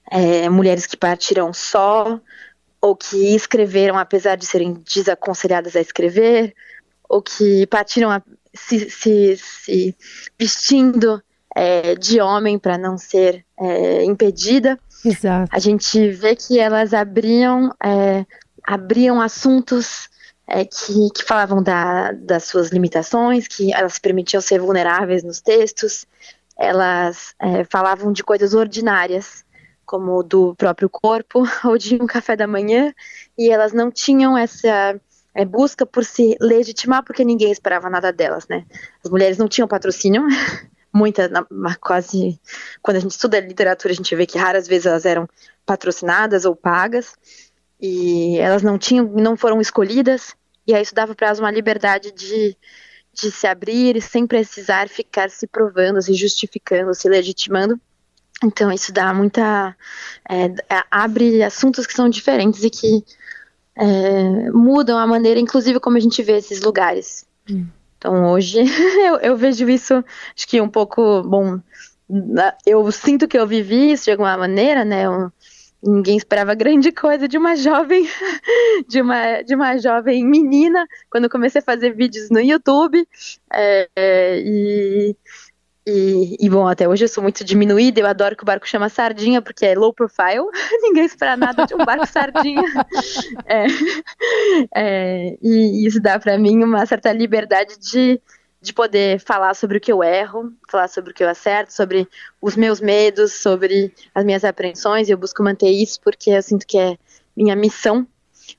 é, 0.10 0.50
mulheres 0.50 0.86
que 0.86 0.98
partiram 0.98 1.53
só, 1.53 2.20
ou 2.82 2.96
que 2.96 3.36
escreveram 3.36 3.98
apesar 3.98 4.36
de 4.36 4.46
serem 4.46 4.74
desaconselhadas 4.74 5.75
a 5.75 5.82
escrever, 5.82 6.53
ou 7.10 7.22
que 7.22 7.65
partiram 7.67 8.10
a, 8.10 8.22
se, 8.53 8.89
se, 8.89 9.38
se 9.38 9.98
vestindo 10.38 11.22
é, 11.55 11.95
de 11.95 12.19
homem 12.19 12.57
para 12.57 12.77
não 12.77 12.98
ser 12.98 13.45
é, 13.60 14.03
impedida. 14.03 14.79
Exato. 15.05 15.50
A 15.51 15.60
gente 15.60 16.10
vê 16.10 16.36
que 16.36 16.60
elas 16.60 16.93
abriam, 16.93 17.74
é, 17.83 18.25
abriam 18.63 19.22
assuntos 19.22 20.10
é, 20.48 20.65
que, 20.65 21.10
que, 21.13 21.24
falavam 21.24 21.62
da, 21.62 22.12
das 22.12 22.45
suas 22.45 22.69
limitações, 22.69 23.48
que 23.48 23.74
elas 23.74 24.00
permitiam 24.00 24.41
ser 24.41 24.60
vulneráveis 24.60 25.24
nos 25.24 25.41
textos, 25.41 26.05
elas 26.57 27.33
é, 27.39 27.63
falavam 27.65 28.12
de 28.12 28.24
coisas 28.24 28.53
ordinárias, 28.53 29.43
como 29.86 30.24
do 30.24 30.55
próprio 30.55 30.89
corpo 30.89 31.43
ou 31.63 31.77
de 31.77 31.95
um 31.95 32.07
café 32.07 32.36
da 32.36 32.48
manhã, 32.48 32.93
e 33.38 33.50
elas 33.50 33.74
não 33.74 33.91
tinham 33.91 34.38
essa 34.38 35.00
é, 35.35 35.43
busca 35.45 35.85
por 35.85 36.05
se 36.05 36.37
legitimar 36.39 37.03
porque 37.03 37.23
ninguém 37.23 37.51
esperava 37.51 37.89
nada 37.89 38.11
delas, 38.11 38.47
né? 38.47 38.65
As 39.03 39.09
mulheres 39.09 39.37
não 39.37 39.47
tinham 39.47 39.67
patrocínio, 39.67 40.23
muita, 40.93 41.29
quase, 41.81 42.39
quando 42.81 42.97
a 42.97 42.99
gente 42.99 43.11
estuda 43.11 43.39
literatura, 43.39 43.93
a 43.93 43.95
gente 43.95 44.15
vê 44.15 44.25
que 44.25 44.37
raras 44.37 44.67
vezes 44.67 44.85
elas 44.85 45.05
eram 45.05 45.27
patrocinadas 45.65 46.45
ou 46.45 46.55
pagas, 46.55 47.15
e 47.81 48.37
elas 48.37 48.61
não 48.61 48.77
tinham, 48.77 49.05
não 49.05 49.35
foram 49.35 49.59
escolhidas, 49.59 50.35
e 50.67 50.73
aí 50.73 50.83
isso 50.83 50.93
dava 50.93 51.15
para 51.15 51.27
elas 51.27 51.39
uma 51.39 51.51
liberdade 51.51 52.11
de, 52.11 52.55
de 53.11 53.31
se 53.31 53.47
abrir 53.47 54.01
sem 54.01 54.27
precisar 54.27 54.87
ficar 54.87 55.29
se 55.29 55.47
provando, 55.47 56.01
se 56.01 56.13
justificando, 56.13 56.93
se 56.93 57.09
legitimando. 57.09 57.79
Então 58.43 58.71
isso 58.71 58.91
dá 58.91 59.13
muita, 59.13 59.75
é, 60.29 60.53
abre 60.91 61.43
assuntos 61.43 61.85
que 61.85 61.93
são 61.93 62.09
diferentes 62.09 62.63
e 62.63 62.69
que 62.69 63.03
é, 63.75 64.51
mudam 64.51 64.98
a 64.98 65.08
maneira, 65.08 65.39
inclusive, 65.39 65.80
como 65.80 65.98
a 65.98 66.00
gente 66.00 66.22
vê 66.22 66.38
esses 66.38 66.62
lugares. 66.62 67.25
Hum. 67.50 67.65
Então 67.98 68.32
hoje 68.32 68.60
eu, 69.08 69.15
eu, 69.18 69.38
vejo 69.38 69.70
isso, 69.70 70.03
acho 70.36 70.48
que 70.48 70.60
um 70.60 70.68
pouco, 70.68 71.24
bom, 71.24 71.60
eu 72.65 72.92
sinto 72.92 73.27
que 73.27 73.38
eu 73.38 73.48
vivi 73.48 73.92
isso 73.92 74.06
de 74.06 74.12
alguma 74.12 74.38
maneira, 74.38 74.84
né? 74.84 75.06
Eu, 75.06 75.32
ninguém 75.82 76.18
esperava 76.18 76.53
grande 76.53 76.92
coisa 76.92 77.27
de 77.27 77.38
uma 77.38 77.56
jovem, 77.58 78.08
de 78.88 79.01
uma, 79.01 79.42
de 79.42 79.56
uma 79.56 79.77
jovem 79.77 80.25
menina, 80.25 80.86
quando 81.10 81.30
comecei 81.30 81.60
a 81.60 81.63
fazer 81.63 81.94
vídeos 81.94 82.30
no 82.30 82.39
YouTube. 82.39 83.08
É, 83.51 83.89
é, 83.96 84.39
e 84.39 85.15
e, 85.85 86.37
e, 86.39 86.49
bom, 86.49 86.65
até 86.65 86.87
hoje 86.87 87.03
eu 87.03 87.09
sou 87.09 87.21
muito 87.21 87.43
diminuída, 87.43 87.99
eu 87.99 88.07
adoro 88.07 88.37
que 88.37 88.43
o 88.43 88.45
barco 88.45 88.67
chama 88.67 88.87
Sardinha, 88.87 89.41
porque 89.41 89.65
é 89.65 89.75
low 89.75 89.93
profile, 89.93 90.47
ninguém 90.81 91.03
espera 91.03 91.35
nada 91.35 91.65
de 91.65 91.75
um 91.75 91.79
barco 91.79 92.07
Sardinha. 92.07 92.63
É, 93.45 93.65
é, 94.73 95.37
e 95.41 95.85
isso 95.85 95.99
dá 95.99 96.17
para 96.17 96.37
mim 96.37 96.63
uma 96.63 96.85
certa 96.85 97.11
liberdade 97.11 97.77
de, 97.77 98.19
de 98.61 98.73
poder 98.73 99.19
falar 99.19 99.53
sobre 99.53 99.77
o 99.77 99.81
que 99.81 99.91
eu 99.91 100.03
erro, 100.03 100.53
falar 100.69 100.87
sobre 100.87 101.11
o 101.11 101.13
que 101.13 101.23
eu 101.23 101.29
acerto, 101.29 101.73
sobre 101.73 102.07
os 102.41 102.55
meus 102.55 102.79
medos, 102.79 103.33
sobre 103.33 103.93
as 104.15 104.23
minhas 104.23 104.43
apreensões, 104.43 105.09
e 105.09 105.11
eu 105.11 105.17
busco 105.17 105.43
manter 105.43 105.69
isso 105.69 105.99
porque 106.01 106.29
eu 106.29 106.41
sinto 106.41 106.65
que 106.65 106.77
é 106.77 106.97
minha 107.35 107.55
missão 107.55 108.07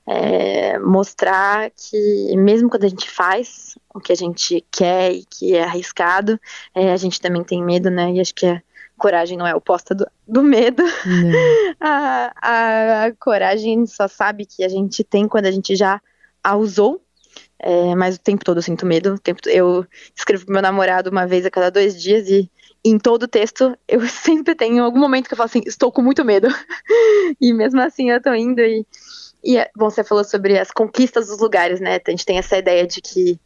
é, 0.07 0.77
mostrar 0.79 1.71
que 1.71 2.35
mesmo 2.37 2.69
quando 2.69 2.83
a 2.83 2.87
gente 2.87 3.09
faz 3.09 3.77
o 3.93 3.99
que 3.99 4.11
a 4.11 4.15
gente 4.15 4.63
quer 4.71 5.11
e 5.11 5.25
que 5.25 5.55
é 5.55 5.63
arriscado, 5.63 6.39
é, 6.73 6.91
a 6.91 6.97
gente 6.97 7.19
também 7.19 7.43
tem 7.43 7.63
medo, 7.63 7.89
né? 7.89 8.11
E 8.11 8.19
acho 8.19 8.33
que 8.33 8.45
a 8.45 8.61
coragem 8.97 9.37
não 9.37 9.47
é 9.47 9.55
oposta 9.55 9.95
do, 9.95 10.05
do 10.27 10.43
medo. 10.43 10.83
a, 11.79 12.31
a, 12.41 13.05
a, 13.05 13.11
coragem 13.13 13.85
só 13.85 14.07
sabe 14.07 14.45
que 14.45 14.63
a 14.63 14.69
gente 14.69 15.03
tem 15.03 15.27
quando 15.27 15.45
a 15.45 15.51
gente 15.51 15.75
já 15.75 16.01
a 16.43 16.55
usou. 16.55 17.01
É, 17.57 17.95
mas 17.95 18.15
o 18.15 18.19
tempo 18.19 18.43
todo 18.43 18.57
eu 18.57 18.63
sinto 18.63 18.85
medo. 18.85 19.17
Tempo, 19.19 19.39
eu 19.47 19.85
escrevo 20.15 20.45
pro 20.45 20.53
meu 20.53 20.61
namorado 20.61 21.09
uma 21.09 21.25
vez 21.25 21.45
a 21.45 21.51
cada 21.51 21.71
dois 21.71 21.99
dias 21.99 22.29
e 22.29 22.49
em 22.83 22.99
todo 22.99 23.23
o 23.23 23.27
texto 23.27 23.75
eu 23.87 24.01
sempre 24.07 24.53
tenho 24.53 24.83
algum 24.83 24.99
momento 24.99 25.27
que 25.27 25.33
eu 25.33 25.37
falo 25.37 25.47
assim, 25.47 25.61
estou 25.65 25.91
com 25.91 26.01
muito 26.01 26.23
medo. 26.23 26.47
e 27.41 27.53
mesmo 27.53 27.81
assim 27.81 28.11
eu 28.11 28.21
tô 28.21 28.33
indo 28.33 28.61
e 28.61 28.85
e, 29.45 29.69
bom, 29.75 29.89
você 29.89 30.03
falou 30.03 30.23
sobre 30.23 30.57
as 30.57 30.71
conquistas 30.71 31.27
dos 31.27 31.39
lugares, 31.39 31.79
né? 31.79 31.99
A 32.05 32.11
gente 32.11 32.25
tem 32.25 32.37
essa 32.37 32.57
ideia 32.57 32.85
de 32.87 33.01
que 33.01 33.39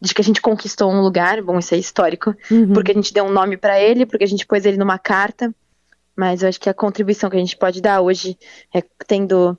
de 0.00 0.12
que 0.12 0.20
a 0.20 0.24
gente 0.24 0.42
conquistou 0.42 0.90
um 0.90 1.00
lugar, 1.00 1.40
bom, 1.40 1.58
isso 1.58 1.74
é 1.74 1.78
histórico, 1.78 2.34
uhum. 2.50 2.74
porque 2.74 2.90
a 2.90 2.94
gente 2.94 3.14
deu 3.14 3.24
um 3.24 3.32
nome 3.32 3.56
para 3.56 3.80
ele, 3.80 4.04
porque 4.04 4.24
a 4.24 4.26
gente 4.26 4.46
pôs 4.46 4.66
ele 4.66 4.76
numa 4.76 4.98
carta, 4.98 5.54
mas 6.14 6.42
eu 6.42 6.48
acho 6.48 6.60
que 6.60 6.68
a 6.68 6.74
contribuição 6.74 7.30
que 7.30 7.36
a 7.36 7.40
gente 7.40 7.56
pode 7.56 7.80
dar 7.80 8.02
hoje 8.02 8.36
é 8.74 8.82
tendo 9.06 9.58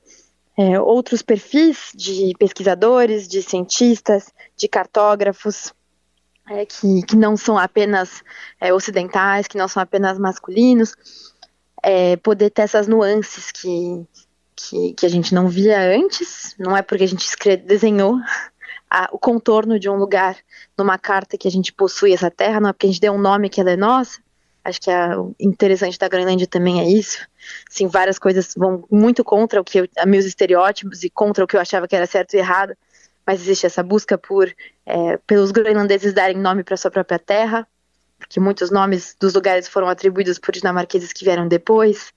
é, 0.56 0.80
outros 0.80 1.24
perfis 1.24 1.90
de 1.96 2.34
pesquisadores, 2.38 3.28
de 3.28 3.42
cientistas, 3.42 4.32
de 4.56 4.68
cartógrafos, 4.68 5.74
é, 6.48 6.66
que, 6.66 7.02
que 7.02 7.16
não 7.16 7.36
são 7.36 7.58
apenas 7.58 8.24
é, 8.62 8.72
ocidentais, 8.72 9.48
que 9.48 9.58
não 9.58 9.68
são 9.68 9.82
apenas 9.82 10.20
masculinos, 10.20 10.96
é, 11.82 12.18
poder 12.18 12.52
ter 12.52 12.64
essas 12.64 12.88
nuances 12.88 13.52
que, 13.52 14.06
que, 14.56 14.94
que 14.94 15.06
a 15.06 15.10
gente 15.10 15.34
não 15.34 15.48
via 15.48 15.80
antes, 15.80 16.56
não 16.58 16.76
é 16.76 16.82
porque 16.82 17.04
a 17.04 17.08
gente 17.08 17.28
desenhou 17.58 18.18
a, 18.90 19.10
o 19.12 19.20
contorno 19.20 19.80
de 19.80 19.90
um 19.90 19.96
lugar 19.96 20.38
numa 20.78 20.98
carta 20.98 21.38
que 21.38 21.48
a 21.48 21.52
gente 21.52 21.74
possui 21.74 22.14
essa 22.14 22.32
terra, 22.32 22.60
não 22.60 22.70
é 22.70 22.74
porque 22.74 22.88
a 22.88 22.90
gente 22.90 23.02
deu 23.02 23.14
um 23.14 23.20
nome 23.20 23.50
que 23.50 23.60
ela 23.60 23.72
é 23.72 23.76
nossa. 23.76 24.20
Acho 24.64 24.82
que 24.82 24.90
a, 24.90 25.20
o 25.20 25.36
interessante 25.40 26.00
da 26.00 26.08
Groenlândia 26.08 26.48
também 26.48 26.80
é 26.80 26.90
isso. 26.90 27.20
Sim, 27.70 27.88
várias 27.88 28.18
coisas 28.18 28.54
vão 28.58 28.84
muito 28.90 29.24
contra 29.24 29.62
o 29.62 29.64
que 29.64 29.82
eu, 29.82 29.88
meus 30.08 30.26
estereótipos 30.26 31.04
e 31.04 31.10
contra 31.10 31.44
o 31.44 31.48
que 31.48 31.56
eu 31.56 31.62
achava 31.62 31.88
que 31.88 31.96
era 31.96 32.08
certo 32.08 32.34
e 32.34 32.38
errado, 32.38 32.76
mas 33.26 33.42
existe 33.42 33.66
essa 33.66 33.84
busca 33.84 34.18
por 34.18 34.52
é, 34.86 35.18
pelos 35.28 35.52
groenlandeses 35.52 36.14
darem 36.14 36.38
nome 36.38 36.64
para 36.64 36.78
sua 36.78 36.90
própria 36.90 37.20
terra, 37.20 37.68
porque 38.18 38.40
muitos 38.40 38.72
nomes 38.72 39.16
dos 39.20 39.34
lugares 39.34 39.68
foram 39.68 39.88
atribuídos 39.88 40.40
por 40.40 40.52
dinamarqueses 40.52 41.14
que 41.14 41.26
vieram 41.26 41.48
depois. 41.48 42.14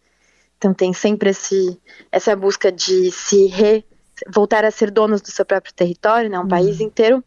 Então 0.59 0.75
tem 0.75 0.92
sempre 0.92 1.31
esse, 1.31 1.81
essa 2.12 2.37
busca 2.37 2.71
de 2.71 3.11
se 3.11 3.47
re, 3.47 3.85
voltar 4.29 4.64
a 4.64 4.71
ser 4.71 4.90
donos 4.90 5.23
do 5.23 5.31
seu 5.31 5.47
próprio 5.47 5.73
território, 5.73 6.29
né, 6.29 6.38
um 6.38 6.42
uhum. 6.42 6.49
país 6.49 6.81
inteiro 6.81 7.25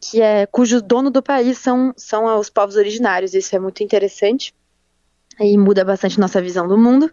que 0.00 0.20
é 0.20 0.46
cujo 0.46 0.80
dono 0.80 1.10
do 1.10 1.22
país 1.22 1.58
são, 1.58 1.92
são 1.96 2.38
os 2.38 2.50
povos 2.50 2.76
originários. 2.76 3.34
Isso 3.34 3.54
é 3.56 3.58
muito 3.58 3.82
interessante 3.82 4.54
e 5.40 5.56
muda 5.58 5.84
bastante 5.84 6.20
nossa 6.20 6.40
visão 6.40 6.66
do 6.68 6.78
mundo. 6.78 7.10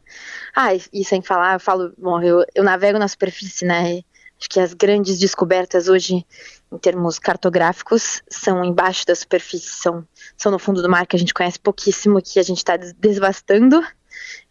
Ah, 0.56 0.74
e, 0.74 0.82
e 0.93 1.06
sem 1.06 1.22
falar, 1.22 1.56
eu 1.56 1.60
falo, 1.60 1.93
bom, 1.98 2.22
eu, 2.22 2.46
eu 2.54 2.63
navego 2.63 3.00
na 3.00 3.08
superfície, 3.08 3.65
né? 3.65 4.02
Acho 4.39 4.50
que 4.50 4.60
as 4.60 4.74
grandes 4.74 5.19
descobertas 5.19 5.88
hoje, 5.88 6.26
em 6.72 6.78
termos 6.78 7.17
cartográficos, 7.17 8.22
são 8.30 8.63
embaixo 8.63 9.06
da 9.06 9.15
superfície, 9.15 9.69
são, 9.69 10.06
são 10.36 10.52
no 10.52 10.60
fundo 10.60 10.82
do 10.82 10.89
mar 10.89 11.08
que 11.08 11.15
a 11.15 11.19
gente 11.19 11.34
conhece 11.34 11.60
pouquíssimo, 11.60 12.22
que 12.22 12.39
a 12.39 12.43
gente 12.43 12.58
está 12.58 12.76
desvastando 12.78 13.82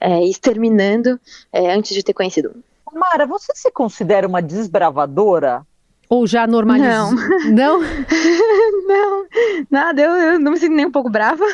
é, 0.00 0.24
exterminando 0.24 1.18
é, 1.52 1.72
antes 1.72 1.94
de 1.94 2.02
ter 2.02 2.12
conhecido. 2.12 2.54
Mara, 2.92 3.26
você 3.26 3.52
se 3.54 3.70
considera 3.70 4.28
uma 4.28 4.42
desbravadora? 4.42 5.66
Ou 6.08 6.26
já 6.26 6.46
normalizou? 6.46 7.12
Não. 7.50 7.80
Não? 7.80 7.80
não, 8.86 9.26
nada, 9.70 10.02
eu, 10.02 10.10
eu, 10.10 10.38
não 10.38 10.52
me 10.52 10.58
sinto 10.58 10.74
nem 10.74 10.86
um 10.86 10.92
pouco 10.92 11.08
brava. 11.08 11.44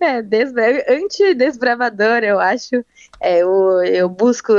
É, 0.00 0.22
anti-desbravadora, 0.94 2.26
eu 2.26 2.38
acho. 2.38 2.84
É, 3.20 3.38
eu, 3.38 3.82
eu 3.82 4.08
busco 4.08 4.52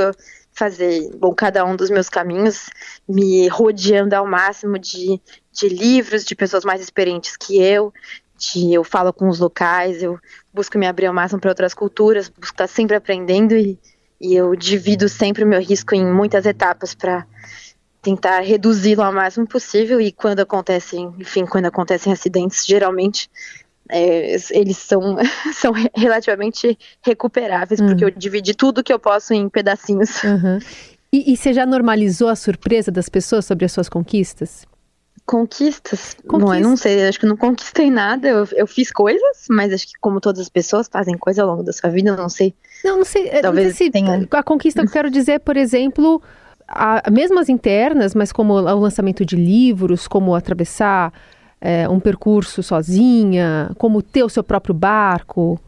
fazer, 0.51 1.09
bom, 1.15 1.33
cada 1.33 1.63
um 1.63 1.75
dos 1.75 1.89
meus 1.89 2.09
caminhos, 2.09 2.69
me 3.07 3.47
rodeando 3.47 4.15
ao 4.15 4.27
máximo 4.27 4.77
de, 4.77 5.21
de 5.51 5.69
livros, 5.69 6.25
de 6.25 6.35
pessoas 6.35 6.65
mais 6.65 6.81
experientes 6.81 7.37
que 7.37 7.61
eu, 7.61 7.93
eu 8.73 8.83
falo 8.83 9.11
com 9.11 9.27
os 9.27 9.39
locais, 9.39 10.01
eu 10.01 10.19
busco 10.53 10.77
me 10.77 10.87
abrir 10.87 11.07
ao 11.07 11.13
máximo 11.13 11.39
para 11.39 11.51
outras 11.51 11.73
culturas, 11.73 12.29
busco 12.29 12.53
estar 12.53 12.67
sempre 12.67 12.95
aprendendo 12.95 13.55
e, 13.55 13.77
e 14.19 14.35
eu 14.35 14.55
divido 14.55 15.07
sempre 15.09 15.43
o 15.43 15.47
meu 15.47 15.61
risco 15.61 15.95
em 15.95 16.05
muitas 16.05 16.45
etapas 16.45 16.93
para 16.93 17.25
tentar 18.01 18.39
reduzi-lo 18.39 19.03
ao 19.03 19.13
máximo 19.13 19.47
possível 19.47 19.99
e 19.99 20.11
quando 20.11 20.39
acontecem, 20.39 21.13
enfim, 21.19 21.45
quando 21.45 21.65
acontecem 21.65 22.13
acidentes, 22.13 22.65
geralmente 22.65 23.29
é, 23.89 24.35
eles 24.51 24.77
são, 24.77 25.17
são 25.53 25.73
relativamente 25.95 26.77
recuperáveis, 27.01 27.79
uhum. 27.79 27.87
porque 27.87 28.05
eu 28.05 28.11
dividi 28.11 28.53
tudo 28.53 28.83
que 28.83 28.93
eu 28.93 28.99
posso 28.99 29.33
em 29.33 29.49
pedacinhos. 29.49 30.23
Uhum. 30.23 30.59
E, 31.11 31.33
e 31.33 31.35
você 31.37 31.51
já 31.51 31.65
normalizou 31.65 32.29
a 32.29 32.35
surpresa 32.35 32.91
das 32.91 33.09
pessoas 33.09 33.45
sobre 33.45 33.65
as 33.65 33.71
suas 33.71 33.89
conquistas? 33.89 34.65
Conquistas? 35.29 36.15
Conquista. 36.27 36.39
Bom, 36.39 36.55
eu 36.55 36.59
não 36.59 36.75
sei, 36.75 37.07
acho 37.07 37.19
que 37.19 37.27
não 37.27 37.37
conquistei 37.37 37.91
nada. 37.91 38.27
Eu, 38.27 38.47
eu 38.53 38.65
fiz 38.65 38.91
coisas, 38.91 39.45
mas 39.47 39.71
acho 39.71 39.85
que 39.85 39.93
como 40.01 40.19
todas 40.19 40.39
as 40.39 40.49
pessoas 40.49 40.89
fazem 40.91 41.15
coisa 41.15 41.43
ao 41.43 41.49
longo 41.49 41.61
da 41.61 41.71
sua 41.71 41.91
vida, 41.91 42.09
eu 42.09 42.17
não 42.17 42.29
sei. 42.29 42.51
Não, 42.83 42.97
não 42.97 43.05
sei. 43.05 43.29
Talvez 43.39 43.67
não 43.67 43.75
sei 43.75 43.87
se 43.87 43.91
tenha... 43.91 44.27
A 44.31 44.41
conquista 44.41 44.81
que 44.81 44.87
eu 44.87 44.91
quero 44.91 45.11
dizer, 45.11 45.41
por 45.41 45.55
exemplo, 45.55 46.19
a, 46.67 47.11
mesmo 47.11 47.39
as 47.39 47.47
internas, 47.47 48.15
mas 48.15 48.31
como 48.31 48.53
o 48.55 48.79
lançamento 48.79 49.23
de 49.23 49.35
livros, 49.35 50.07
como 50.07 50.33
atravessar 50.33 51.13
é, 51.61 51.87
um 51.87 51.99
percurso 51.99 52.63
sozinha, 52.63 53.69
como 53.77 54.01
ter 54.01 54.23
o 54.23 54.29
seu 54.29 54.43
próprio 54.43 54.73
barco? 54.73 55.61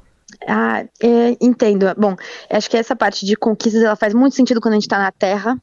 Ah, 0.47 0.84
é, 1.04 1.38
entendo. 1.39 1.86
Bom, 1.95 2.15
acho 2.50 2.67
que 2.67 2.78
essa 2.78 2.95
parte 2.95 3.28
de 3.28 3.36
conquistas 3.36 3.84
ela 3.84 3.95
faz 3.95 4.12
muito 4.12 4.36
sentido 4.36 4.60
quando 4.60 4.74
a 4.74 4.78
gente 4.78 4.88
está 4.88 4.97
na 4.97 5.12
Terra, 5.12 5.56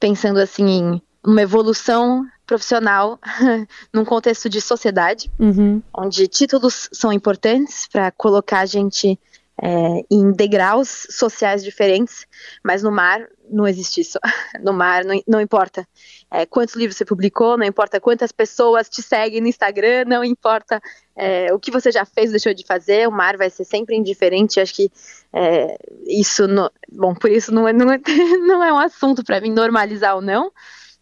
pensando 0.00 0.38
assim 0.38 0.66
em 0.66 1.02
uma 1.22 1.42
evolução 1.42 2.24
profissional 2.46 3.18
num 3.92 4.04
contexto 4.04 4.48
de 4.48 4.60
sociedade, 4.60 5.30
uhum. 5.38 5.82
onde 5.92 6.28
títulos 6.28 6.88
são 6.92 7.12
importantes 7.12 7.88
para 7.88 8.10
colocar 8.10 8.60
a 8.60 8.66
gente 8.66 9.18
é, 9.62 10.04
em 10.10 10.32
degraus 10.32 11.06
sociais 11.10 11.64
diferentes, 11.64 12.26
mas 12.62 12.82
no 12.82 12.92
mar 12.92 13.26
não 13.50 13.66
existe 13.66 14.00
isso. 14.00 14.18
No 14.62 14.72
mar 14.72 15.04
não, 15.04 15.20
não 15.26 15.40
importa 15.40 15.86
é, 16.30 16.44
quantos 16.44 16.74
livros 16.74 16.96
você 16.96 17.04
publicou, 17.04 17.56
não 17.56 17.64
importa 17.64 18.00
quantas 18.00 18.32
pessoas 18.32 18.88
te 18.88 19.02
seguem 19.02 19.40
no 19.40 19.46
Instagram, 19.46 20.04
não 20.06 20.24
importa 20.24 20.80
é, 21.14 21.52
o 21.52 21.58
que 21.58 21.70
você 21.70 21.90
já 21.90 22.04
fez 22.04 22.26
ou 22.26 22.32
deixou 22.32 22.52
de 22.52 22.64
fazer, 22.64 23.08
o 23.08 23.12
mar 23.12 23.36
vai 23.36 23.48
ser 23.48 23.64
sempre 23.64 23.96
indiferente. 23.96 24.60
Acho 24.60 24.74
que 24.74 24.90
é, 25.32 25.76
isso, 26.06 26.46
no, 26.48 26.70
bom, 26.90 27.14
por 27.14 27.30
isso 27.30 27.52
não 27.52 27.68
é, 27.68 27.72
não 27.72 27.92
é, 27.92 27.98
não 28.46 28.64
é 28.64 28.72
um 28.72 28.78
assunto 28.78 29.22
para 29.24 29.40
mim 29.40 29.52
normalizar 29.52 30.16
ou 30.16 30.22
não. 30.22 30.50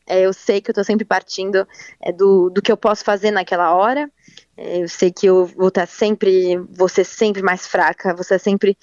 É, 0.07 0.21
eu 0.21 0.33
sei 0.33 0.61
que 0.61 0.71
eu 0.71 0.73
estou 0.73 0.85
sempre 0.85 1.05
partindo 1.05 1.67
é, 2.01 2.13
do, 2.13 2.51
do 2.51 2.61
que 2.61 2.71
eu 2.71 2.77
posso 2.77 3.05
fazer 3.05 3.31
naquela 3.31 3.75
hora. 3.75 4.11
É, 4.57 4.83
eu 4.83 4.89
sei 4.89 5.11
que 5.11 5.27
eu 5.27 5.47
vou 5.47 5.69
estar 5.69 5.87
sempre, 5.87 6.57
vou 6.71 6.89
ser 6.89 7.05
sempre 7.05 7.43
mais 7.43 7.67
fraca, 7.67 8.15
ser 8.23 8.39
sempre 8.39 8.77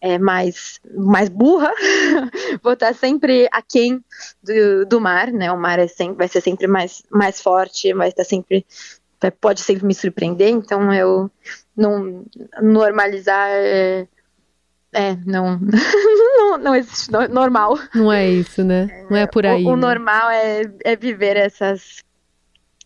é, 0.00 0.18
mais, 0.18 0.80
mais 0.94 1.28
burra, 1.28 1.72
vou 2.62 2.72
estar 2.72 2.94
sempre 2.94 3.48
aquém 3.52 4.02
do, 4.42 4.86
do 4.86 5.00
mar, 5.00 5.32
né? 5.32 5.50
O 5.52 5.58
mar 5.58 5.78
é 5.78 5.86
sempre, 5.86 6.16
vai 6.16 6.28
ser 6.28 6.40
sempre 6.40 6.66
mais, 6.66 7.02
mais 7.10 7.40
forte, 7.40 7.92
vai 7.92 8.08
estar 8.08 8.24
sempre, 8.24 8.64
pode 9.40 9.60
sempre 9.60 9.84
me 9.84 9.94
surpreender. 9.94 10.48
Então 10.48 10.92
eu 10.94 11.30
não 11.76 12.24
normalizar 12.62 13.50
é, 14.98 15.16
não, 15.24 15.60
não, 15.62 16.58
não 16.58 16.74
existe 16.74 17.08
normal. 17.12 17.78
Não 17.94 18.12
é 18.12 18.28
isso, 18.28 18.64
né? 18.64 19.06
Não 19.08 19.16
é 19.16 19.28
por 19.28 19.46
aí. 19.46 19.64
O, 19.64 19.68
o 19.68 19.76
né? 19.76 19.82
normal 19.82 20.28
é, 20.28 20.62
é 20.84 20.96
viver 20.96 21.36
essas 21.36 22.02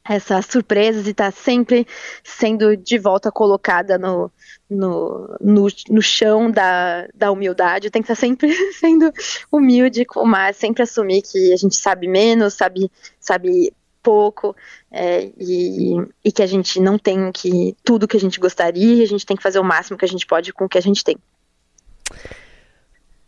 essas 0.05 0.47
surpresas 0.47 1.07
e 1.07 1.11
estar 1.11 1.31
tá 1.31 1.31
sempre 1.31 1.87
sendo 2.25 2.77
de 2.77 2.99
volta 2.99 3.31
colocada 3.31 3.97
no, 3.97 4.31
no, 4.69 5.37
no, 5.41 5.67
no, 5.89 6.03
chão 6.03 6.51
da, 6.51 7.07
da 7.15 7.31
humildade, 7.31 7.89
tem 7.89 8.03
que 8.03 8.11
estar 8.11 8.21
sempre 8.21 8.53
sendo 8.75 9.13
humilde 9.51 10.05
com 10.05 10.21
o 10.21 10.27
mar, 10.27 10.53
sempre 10.55 10.83
assumir 10.83 11.23
que 11.23 11.53
a 11.53 11.57
gente 11.57 11.77
sabe 11.77 12.09
menos, 12.09 12.55
sabe, 12.55 12.91
sabe 13.21 13.73
pouco 14.03 14.57
é, 14.91 15.31
e, 15.39 15.97
e 16.25 16.33
que 16.33 16.43
a 16.43 16.47
gente 16.47 16.81
não 16.81 16.99
tem 16.99 17.31
que 17.31 17.77
tudo 17.85 18.09
que 18.09 18.17
a 18.17 18.21
gente 18.21 18.41
gostaria, 18.41 19.05
a 19.05 19.07
gente 19.07 19.25
tem 19.25 19.37
que 19.37 19.43
fazer 19.43 19.61
o 19.61 19.65
máximo 19.65 19.97
que 19.97 20.05
a 20.05 20.09
gente 20.09 20.27
pode 20.27 20.53
com 20.53 20.65
o 20.65 20.69
que 20.69 20.79
a 20.79 20.83
gente 20.83 21.05
tem. 21.05 21.17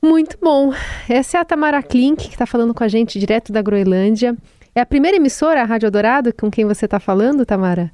Muito 0.03 0.37
bom. 0.41 0.73
Essa 1.09 1.39
é 1.39 1.41
a 1.41 1.45
Tamara 1.45 1.83
Klink, 1.83 2.29
que 2.29 2.35
está 2.35 2.45
falando 2.45 2.75
com 2.75 2.85
a 2.85 2.89
gente 2.89 3.19
direto 3.19 3.51
da 3.51 3.63
Groenlândia. 3.63 4.37
É 4.75 4.81
a 4.81 4.87
primeira 4.87 5.17
emissora, 5.17 5.63
a 5.63 5.65
Rádio 5.65 5.91
Dourado, 5.91 6.35
com 6.35 6.51
quem 6.51 6.67
você 6.67 6.85
está 6.85 7.01
falando, 7.01 7.47
Tamara? 7.47 7.91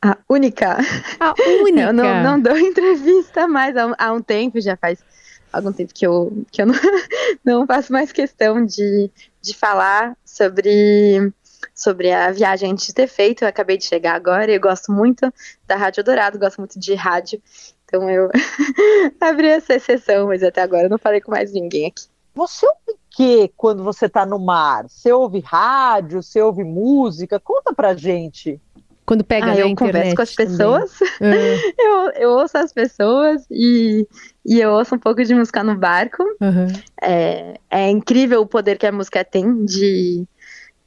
A 0.00 0.16
única. 0.28 0.78
A 1.18 1.34
única. 1.60 1.80
Eu 1.80 1.92
não, 1.92 2.22
não 2.22 2.40
dou 2.40 2.56
entrevista 2.58 3.48
mais 3.48 3.76
há, 3.76 3.94
há, 3.98 4.12
um 4.12 4.22
tempo, 4.22 4.60
já 4.60 4.76
faz 4.76 5.04
algum 5.52 5.72
tempo 5.72 5.92
que 5.92 6.06
eu, 6.06 6.44
que 6.50 6.62
eu 6.62 6.66
não, 6.66 6.74
não 7.44 7.66
faço 7.66 7.92
mais 7.92 8.12
questão 8.12 8.64
de, 8.64 9.10
de 9.42 9.54
falar 9.54 10.16
sobre, 10.24 11.32
sobre 11.74 12.12
a 12.12 12.30
viagem 12.30 12.72
antes 12.72 12.86
de 12.86 12.94
ter 12.94 13.08
feito. 13.08 13.42
Eu 13.42 13.48
acabei 13.48 13.76
de 13.76 13.84
chegar 13.84 14.14
agora 14.14 14.50
e 14.50 14.54
eu 14.54 14.60
gosto 14.60 14.92
muito 14.92 15.32
da 15.66 15.76
Rádio 15.76 16.04
Dourado, 16.04 16.38
gosto 16.38 16.58
muito 16.58 16.78
de 16.78 16.94
rádio. 16.94 17.42
Então 17.86 18.10
eu 18.10 18.28
abri 19.20 19.46
essa 19.46 19.74
exceção, 19.74 20.26
mas 20.26 20.42
até 20.42 20.60
agora 20.60 20.84
eu 20.84 20.90
não 20.90 20.98
falei 20.98 21.20
com 21.20 21.30
mais 21.30 21.52
ninguém 21.52 21.86
aqui. 21.86 22.06
Você 22.34 22.66
ouve 22.66 22.98
que 23.10 23.50
quando 23.56 23.82
você 23.82 24.06
está 24.06 24.26
no 24.26 24.38
mar? 24.38 24.84
Você 24.88 25.10
ouve 25.10 25.40
rádio, 25.40 26.22
você 26.22 26.42
ouve 26.42 26.64
música? 26.64 27.40
Conta 27.40 27.72
pra 27.72 27.94
gente. 27.94 28.60
Quando 29.06 29.22
pega 29.22 29.52
ah, 29.52 29.56
eu 29.56 29.68
internet 29.68 29.76
converso 29.78 30.16
com 30.16 30.22
as 30.22 30.34
pessoas, 30.34 30.98
é. 31.20 31.56
eu, 31.78 32.10
eu 32.16 32.30
ouço 32.30 32.58
as 32.58 32.72
pessoas 32.72 33.46
e, 33.48 34.06
e 34.44 34.60
eu 34.60 34.72
ouço 34.72 34.96
um 34.96 34.98
pouco 34.98 35.22
de 35.22 35.32
música 35.32 35.62
no 35.62 35.76
barco. 35.76 36.24
Uhum. 36.40 36.66
É, 37.00 37.54
é 37.70 37.88
incrível 37.88 38.42
o 38.42 38.46
poder 38.46 38.76
que 38.76 38.86
a 38.86 38.90
música 38.90 39.24
tem 39.24 39.64
de, 39.64 40.26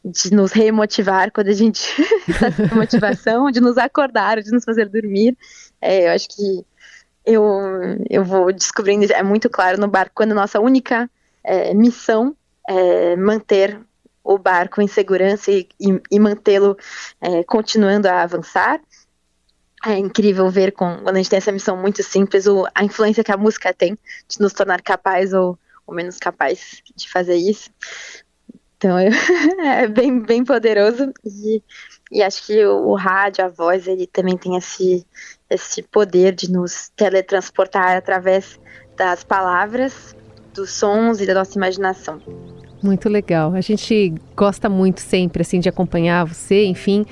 de 0.04 0.34
nos 0.34 0.52
remotivar 0.52 1.32
quando 1.32 1.48
a 1.48 1.54
gente 1.54 1.82
está 2.28 2.52
sem 2.52 2.68
motivação, 2.76 3.50
de 3.50 3.62
nos 3.62 3.78
acordar, 3.78 4.42
de 4.42 4.52
nos 4.52 4.66
fazer 4.66 4.90
dormir. 4.90 5.38
É, 5.82 6.10
eu 6.10 6.12
acho 6.12 6.28
que 6.28 6.66
eu, 7.30 7.46
eu 8.10 8.24
vou 8.24 8.52
descobrindo, 8.52 9.12
é 9.14 9.22
muito 9.22 9.50
claro 9.50 9.80
no 9.80 9.88
barco, 9.88 10.12
quando 10.16 10.34
nossa 10.34 10.60
única 10.60 11.10
é, 11.44 11.74
missão 11.74 12.36
é, 12.68 13.16
manter 13.16 13.80
o 14.24 14.38
barco 14.38 14.82
em 14.82 14.88
segurança 14.88 15.52
e, 15.52 15.68
e, 15.80 16.02
e 16.12 16.20
mantê-lo 16.20 16.76
é, 17.22 17.44
continuando 17.44 18.08
a 18.08 18.24
avançar. 18.24 18.82
É 19.86 19.98
incrível 19.98 20.50
ver 20.50 20.72
com, 20.72 20.98
quando 20.98 21.16
a 21.16 21.18
gente 21.18 21.30
tem 21.30 21.38
essa 21.38 21.52
missão 21.52 21.78
muito 21.78 22.04
simples 22.04 22.48
o, 22.48 22.68
a 22.76 22.84
influência 22.84 23.24
que 23.24 23.32
a 23.32 23.38
música 23.38 23.74
tem 23.74 23.98
de 24.28 24.40
nos 24.42 24.52
tornar 24.52 24.82
capaz 24.82 25.32
ou, 25.32 25.58
ou 25.88 25.96
menos 25.96 26.18
capaz 26.18 26.82
de 26.96 27.10
fazer 27.10 27.36
isso. 27.36 27.70
Então 28.80 28.98
eu, 28.98 29.12
é 29.62 29.88
bem, 29.88 30.22
bem 30.22 30.46
poderoso 30.46 31.12
e, 31.26 31.62
e 32.10 32.24
acho 32.24 32.48
que 32.48 32.66
o, 32.66 32.88
o, 32.88 32.96
rádio, 32.96 33.44
a 33.44 33.50
voz, 33.50 33.86
ele 33.88 34.08
também 34.08 34.38
tem 34.38 34.56
esse, 34.56 35.06
esse 35.50 35.84
poder 35.84 36.34
de 36.34 36.50
nos 36.50 36.90
teletransportar 36.96 37.98
através 37.98 38.58
das 38.96 39.22
palavras 39.22 40.16
dos 40.54 40.72
sons 40.72 41.20
e 41.20 41.26
da 41.26 41.34
nossa 41.34 41.58
imaginação. 41.58 42.22
Muito 42.82 43.10
legal. 43.10 43.54
A 43.54 43.60
gente 43.60 44.16
gosta 44.34 44.70
muito 44.70 45.02
sempre 45.02 45.42
assim 45.42 45.60
de 45.60 45.68
acompanhar 45.68 46.26
você, 46.26 46.64
enfim, 46.64 47.06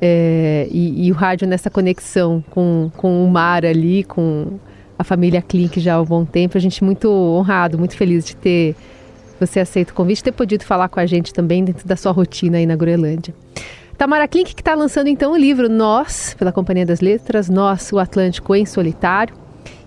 é, 0.00 0.68
e, 0.70 1.06
e, 1.06 1.12
o 1.12 1.14
rádio 1.14 1.46
nessa 1.48 1.68
conexão 1.68 2.42
com, 2.50 2.88
com 2.96 3.24
o 3.24 3.28
mar 3.28 3.66
ali, 3.66 4.04
com 4.04 4.60
a 4.96 5.02
família 5.02 5.42
Klink 5.42 5.80
já 5.80 5.94
há 5.94 6.00
um 6.00 6.04
bom 6.04 6.24
tempo. 6.24 6.56
A 6.56 6.60
gente 6.60 6.84
muito 6.84 7.10
honrado, 7.10 7.76
muito 7.76 7.96
feliz 7.96 8.24
de 8.24 8.36
ter 8.36 8.76
você 9.40 9.60
aceito 9.60 9.90
o 9.90 9.94
convite, 9.94 10.22
ter 10.22 10.32
podido 10.32 10.64
falar 10.64 10.88
com 10.88 11.00
a 11.00 11.06
gente 11.06 11.32
também 11.32 11.64
dentro 11.64 11.86
da 11.86 11.96
sua 11.96 12.12
rotina 12.12 12.58
aí 12.58 12.66
na 12.66 12.76
Groenlândia. 12.76 13.34
Tamara 13.96 14.26
Klink 14.28 14.54
que 14.54 14.60
está 14.60 14.74
lançando 14.74 15.08
então 15.08 15.32
o 15.32 15.36
livro 15.36 15.68
Nós, 15.68 16.34
pela 16.38 16.52
Companhia 16.52 16.86
das 16.86 17.00
Letras, 17.00 17.48
Nós, 17.48 17.92
o 17.92 17.98
Atlântico 17.98 18.54
em 18.54 18.64
Solitário, 18.64 19.34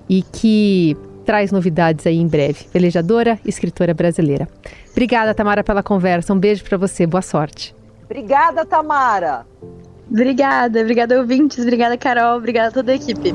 e 0.10 0.22
que 0.22 0.96
traz 1.26 1.52
novidades 1.52 2.06
aí 2.06 2.18
em 2.18 2.28
breve. 2.28 2.66
Velejadora, 2.72 3.40
escritora 3.46 3.94
brasileira. 3.94 4.48
Obrigada, 4.92 5.34
Tamara, 5.34 5.64
pela 5.64 5.82
conversa. 5.82 6.34
Um 6.34 6.38
beijo 6.38 6.64
para 6.64 6.78
você. 6.78 7.08
Boa 7.08 7.22
sorte. 7.22 7.76
Obrigada, 8.06 8.66
Tamara. 8.66 9.46
Obrigada, 10.10 10.82
obrigada 10.82 11.18
ouvintes, 11.18 11.60
obrigada 11.60 11.98
Carol, 11.98 12.38
obrigada 12.38 12.68
a 12.68 12.72
toda 12.72 12.92
a 12.92 12.96
equipe. 12.96 13.34